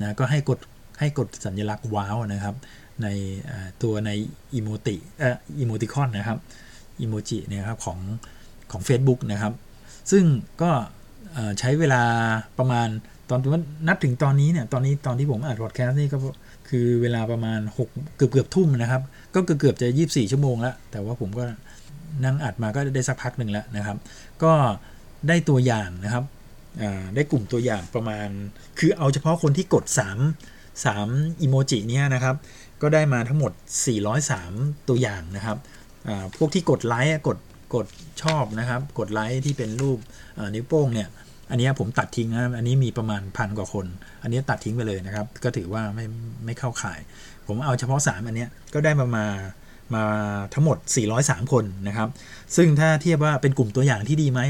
[0.00, 0.58] นะก็ให้กด
[1.00, 2.54] ให้กดสัญลักษณ์ว้าวนะครับ
[3.02, 3.06] ใน
[3.82, 4.10] ตัวใน
[4.54, 6.38] อีโมติเอ่ออีโมติคอนนะครับ
[7.00, 7.98] อีโมจิเนี่ยครับของ
[8.72, 9.52] ของ Facebook นะครับ
[10.10, 10.24] ซึ่ง
[10.62, 10.70] ก็
[11.58, 12.02] ใช้เวลา
[12.58, 12.88] ประมาณ
[13.28, 13.40] ตอน
[13.88, 16.18] นับถึงตอนนี้เนี่ยตอนนี้ตอนที่ผมอัดพอดแคสต์นี่ก็
[16.68, 19.02] คือเวลาประมาณ6เกือบเกือบทุ่มนะครับ
[19.34, 21.44] ก็เกือบจะ 24 ชั่วโมงแล้ว แต่ว่าผมก็
[22.24, 23.96] นั่งอัดมาก็ได้สักพักหนึ่งแล้วนะครับ
[24.42, 24.52] ก็
[25.28, 26.24] ได้ตัวอย่างนะครับ
[27.14, 28.28] ได้กลุ่มตัวอย่างประมาณ
[28.78, 29.84] คือเอาเฉพาะคนที่กด
[30.40, 32.36] 3 3อีโมจิเนี้ยนะครับ
[32.82, 33.52] ก็ได้มาทั้งหมด
[34.20, 35.58] 403 ตัวอย่างนะครับ
[36.36, 37.38] พวกที่กดไลค์กด
[37.74, 37.86] กด
[38.22, 39.98] ชอบนะครับ กดไลค์ที่เป็นรูป
[40.54, 41.08] นิ้วโป้งเนี่ย
[41.50, 43.86] อันนี้ผมตัดทิ้งนะอันนี้มีประมาณพันกว่าคน
[44.22, 46.04] อันนี้ตัดทิ้งไปเลยนะครับ ก็ถือว่าไม่
[46.44, 47.00] ไม่เข้าข่าย
[47.46, 49.26] ผมเอาเฉพาะ 3 อันนี้ก็ได้มามา
[49.94, 50.04] มา
[50.54, 50.76] ทั้งหมด
[51.14, 52.08] 403 คนนะครับ
[52.56, 54.40] ซึ่งถ้าเทียบว่าเป็นกลุ่มตัวอย่างที่ดีไหม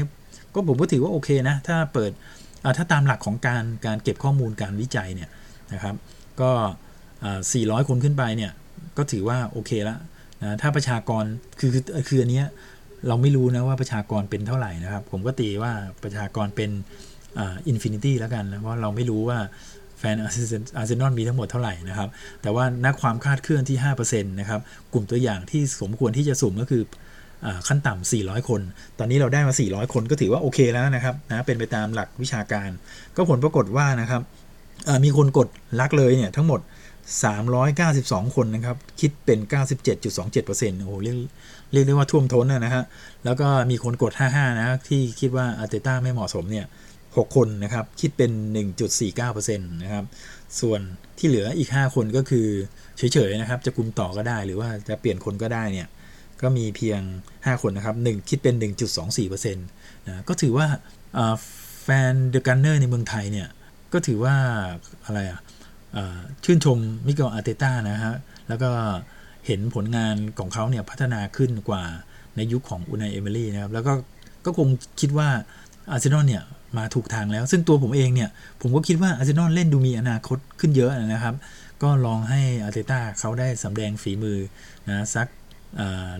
[0.53, 2.11] ก็ผมก็ถือว่าโอเคนะ ถ้าเปิด
[2.77, 5.29] ถ้าตามหลักของการการเก็บข้อมูลการวิจัยเนี่ย
[5.73, 5.95] นะครับ
[6.41, 6.51] ก็
[7.19, 8.51] 400 คนขึ้นไปเนี่ย
[8.97, 9.99] ก็ถือว่าโอเคแล้ว
[10.41, 11.23] นะถ้าประชากร
[11.59, 11.71] คือ
[12.07, 12.43] คืออันนี้
[13.07, 15.71] เราไม่รู้นะว่าประชากรเป็นเท่าไหร่นะครับ ผมก็ตีว่า
[16.03, 16.71] ประชากรเป็น
[17.67, 19.37] infinity แล้วกันนะเพราะเราไม่รู้ว่า
[20.01, 20.29] แฟนอา
[20.83, 22.09] ร์เซนอลมีทั้งหมดเท่าไหร่นะครับ
[22.41, 24.61] แต่ว่านักความคาดเคลื่อนที่5%นะครับ
[24.93, 26.83] กลุ่มตัวอย่างที่สมควรที่จะสุ่มก็คือ
[27.67, 28.61] ขั้นต่ำ 400 คน
[28.99, 32.69] ตอนนี้เราได้มา 400 คนก็ถือว่าโอเคแล้วนะครับนะเป็นไปตามหลักวิชาการ
[33.15, 34.21] ก็ผลปรากฏว่านะครับ
[35.05, 35.47] มีคนกด
[35.79, 36.59] ลักเลยเนี่ยทั้งหมด
[37.47, 39.39] 392 คนนะครับ คิดเป็น
[39.89, 41.17] 97.27%โอ้โหเรียก
[41.73, 42.83] เรียกได้ว่าท่วมท้นนะฮะ
[43.25, 46.65] แล้วก็มีคนกด 55 นะที่คิดว่าอาร์เตต้าไม่เหมาะสมเนี่ย
[47.15, 48.31] 6 คนนะครับ คิดเป็น
[48.89, 50.05] 1.49%นะครับ
[50.59, 50.81] ส่วน
[51.17, 52.47] ที่เหลืออีก 5 คนก็คือ
[52.97, 55.87] เฉยๆนะครับ จะคุมต่อก็ได้หรือว่าจะเปลี่ยนคนก็ได้เนี่ย
[56.41, 58.55] ก็มีเพียง 5 คนนะครับ 1 คิดเป็น
[59.05, 60.67] 1.24%นะก็ถือว่า
[61.83, 63.47] แฟน The Gunner ในเมืองไทยเนี่ย
[63.93, 64.35] ก็ถือว่า
[65.05, 65.39] อะไรอะ
[66.43, 68.15] ชื่นชมมิเกลอาร์เตต้านะฮะ
[68.47, 68.69] แล้วก็
[69.47, 71.83] เห็นผลงานของเขาเนี่ยพัฒนาขึ้นกว่า
[72.35, 73.93] ในยุคของอุนายเอเมรี่นะครับ แล้วก็
[74.45, 74.67] ก็คง
[74.99, 75.29] คิดว่า
[75.91, 76.43] อาร์เซนอลเนี่ย
[76.77, 78.29] มาถูกทางแล้ว ซึ่งตัวผมเองเนี่ย
[78.61, 81.35] ผมก็คิดว่าอาร์เซนอลเล่นดูมีอนาคตขึ้นเยอะนะครับ
[81.83, 84.39] ก็ลองให้อาร์เตต้าเขาได้สำแดงฝีมือ
[84.89, 85.27] นะสัก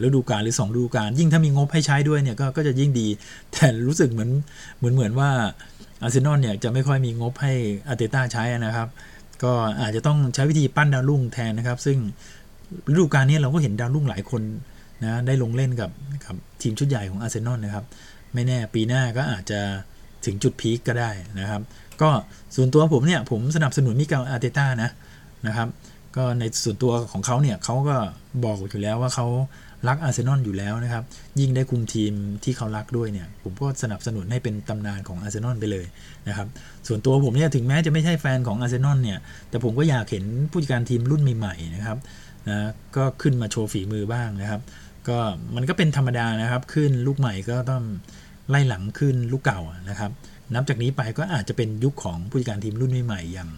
[0.03, 3.07] ฤดูกาลหรือ2ฤดูกาลยิ่งถ้ามีงบให้ใช้ด้วยเนี่ยก็จะยิ่งดี
[3.51, 4.29] แต่รู้สึกเหมือน
[4.77, 5.29] เหมือนเหมือนว่า
[6.01, 7.53] อาร์เซนอลเนี่ยจะไม่ค่อยมีงบให้
[7.87, 8.87] อาร์เตต้าใช้นะครับ
[9.43, 11.97] ก็อาจจะต้องใช้วิธีปั้นดาวรุ่งแทนนะครับ ซึ่ง
[12.91, 14.41] ฤดูกาลนี้เราก็เห็นดาวรุ่งหลายคน
[15.03, 15.89] นะได้ลงเล่นกับ
[16.25, 17.85] กับทีมชุดใหญ่ของอาร์เซนอลนะครับ
[18.33, 19.61] ไม่แน่ปีหน้าก็อาจจะ
[20.25, 21.61] ถึงจุด peak ก็ได้นะครับ
[22.01, 22.09] ก็
[22.55, 24.89] ส่วนตัวผมเนี่ยผมสนับสนุนมิเกลอาร์เตต้านะ
[25.47, 25.67] นะครับ
[26.15, 27.95] ก็ในส่วนตัวของเขาเนี่ยเขาก็
[28.45, 29.27] บอกอยู่แล้วว่าเขา
[29.87, 31.03] รักอาร์เซนอลอยู่แล้วนะครับ
[31.39, 35.85] ยิ่งได้คุมทีมที่เขารักด้วยเนี่ย ผมก็สนับสนุนให้เป็นตำนานของอาร์เซนอลไปเลย
[36.27, 36.47] นะครับ
[36.87, 41.97] ส่วนตัวผมเนี่ยถึงแม้จะไม่ใช่แฟนของอาร์เซนอลเนี่ย แต่ผมก็อยากเห็นผู้จัดการทีมรุ่นใหม่ๆนะครับ
[42.49, 44.61] นะก็ขึ้นมาโชว์ฝีมือบ้างนะครับ
[45.09, 45.17] ก็
[45.55, 47.83] มันก็เป็นธรรมดานะครับ คลื่นลูกใหม่ก็ต้อง
[48.49, 50.11] ไล่หลังคลื่นลูกเก่านะครับ
[50.53, 53.49] นับจากนี้ไปก็อาจจะเป็นยุคของผู้จัดการทีมรุ่นใหม่ๆอย่าง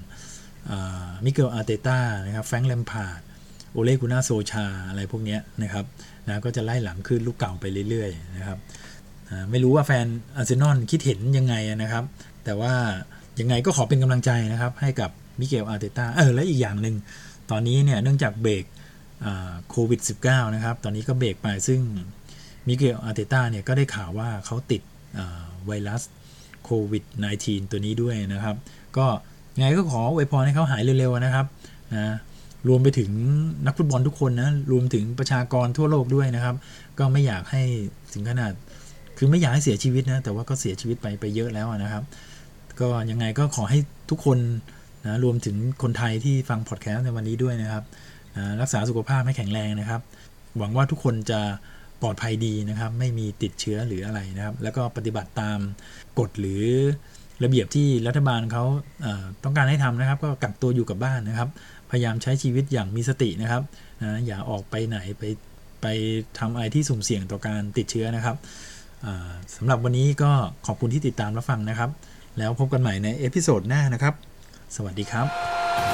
[1.25, 3.21] มิเกลอาร์เตต้านะครับแฟรงค์แลมพาร์ด
[3.71, 5.85] โอเลกุนนาร์ โซลชาอะไรพวกนี้นะครับ
[6.27, 8.57] นะก็จะไล่หลังคลื่นลูกเก่าไปเรื่อยๆนะครับ
[9.51, 12.03] ไม่รู้ว่าแฟนอาร์เซนอลคิดเห็นยังไงนะครับ
[12.45, 12.73] แต่ว่า
[13.39, 16.95] ยังไงก็ขอเป็นกำลังใจนะครับ ให้กับมิเกลอาร์เตต้าเออและอีกอย่างหนึ่ง
[17.51, 18.65] ตอนนี้เนี่ยเนื่องจากเบรก
[19.69, 21.81] โควิด -19 นะครับ ตอนนี้ก็เบรกไปซึ่ง
[22.67, 24.81] มิเกลอาร์เตต้าเนี่ยก็ได้ข่าวว่าเขาติด
[25.65, 26.01] ไวรัส
[26.63, 27.03] โควิด
[27.37, 28.55] -19 ตัวนี้ด้วยนะครับ
[28.97, 29.05] ก็
[29.57, 31.45] ไงก็ขออวยพรให้เขาหายเร็วๆนะครับ
[31.93, 32.15] นะ
[32.67, 33.11] รวมไปถึง
[33.65, 36.55] นักฟุตบอลทุกคนนะ รวมถึงประชากรทั่วโลกด้วยนะครับ
[36.99, 37.63] ก็ไม่อยากให้
[38.13, 38.51] ถึงขนาด
[39.17, 42.03] คือไม่อยากให้เสียชีวิตนะ แต่ว่าก็เสียชีวิตไปไปเยอะแล้วนะครับ
[42.79, 44.37] ก็ยังไงก็ขอให้ทุกคน
[45.05, 47.83] นะรวมถึงคนไทยที่ฟังพอดแคสต์ในวันนี้ด้วยนะครับ
[48.35, 50.01] นะรักษาสุขภาพให้แข็งแรงนะครับ
[50.57, 51.41] หวังว่าทุกคนจะ
[52.03, 55.59] ปลอดภัยดีนะครับ ไม่มีติดเชื้อหรืออะไรนะครับ แล้วก็ปฏิบัติตาม
[56.19, 56.63] กฎหรือ
[57.43, 58.63] ระเบียบที่รัฐบาลเขา
[59.43, 61.49] ต้องการให้ทำนะครับ ก็กักตัวอยู่กับบ้านนะครับ
[61.91, 63.63] พยายามใช้ชีวิตอย่างมีสตินะครับ
[64.01, 65.23] นะอย่าออกไปไหนไป
[65.81, 65.87] ไป
[66.39, 68.35] ทำอะไรที่สุ่มเสี่ยงต่อการติดเชื้อนะครับ
[69.55, 70.31] สำหรับวันนี้ก็
[70.67, 71.89] ขอบคุณที่ติดตามรับฟังนะครับ
[72.37, 74.13] แล้วพบกันใหม่ใน episode หน้านะครับ
[74.75, 75.92] สวัสดีครับ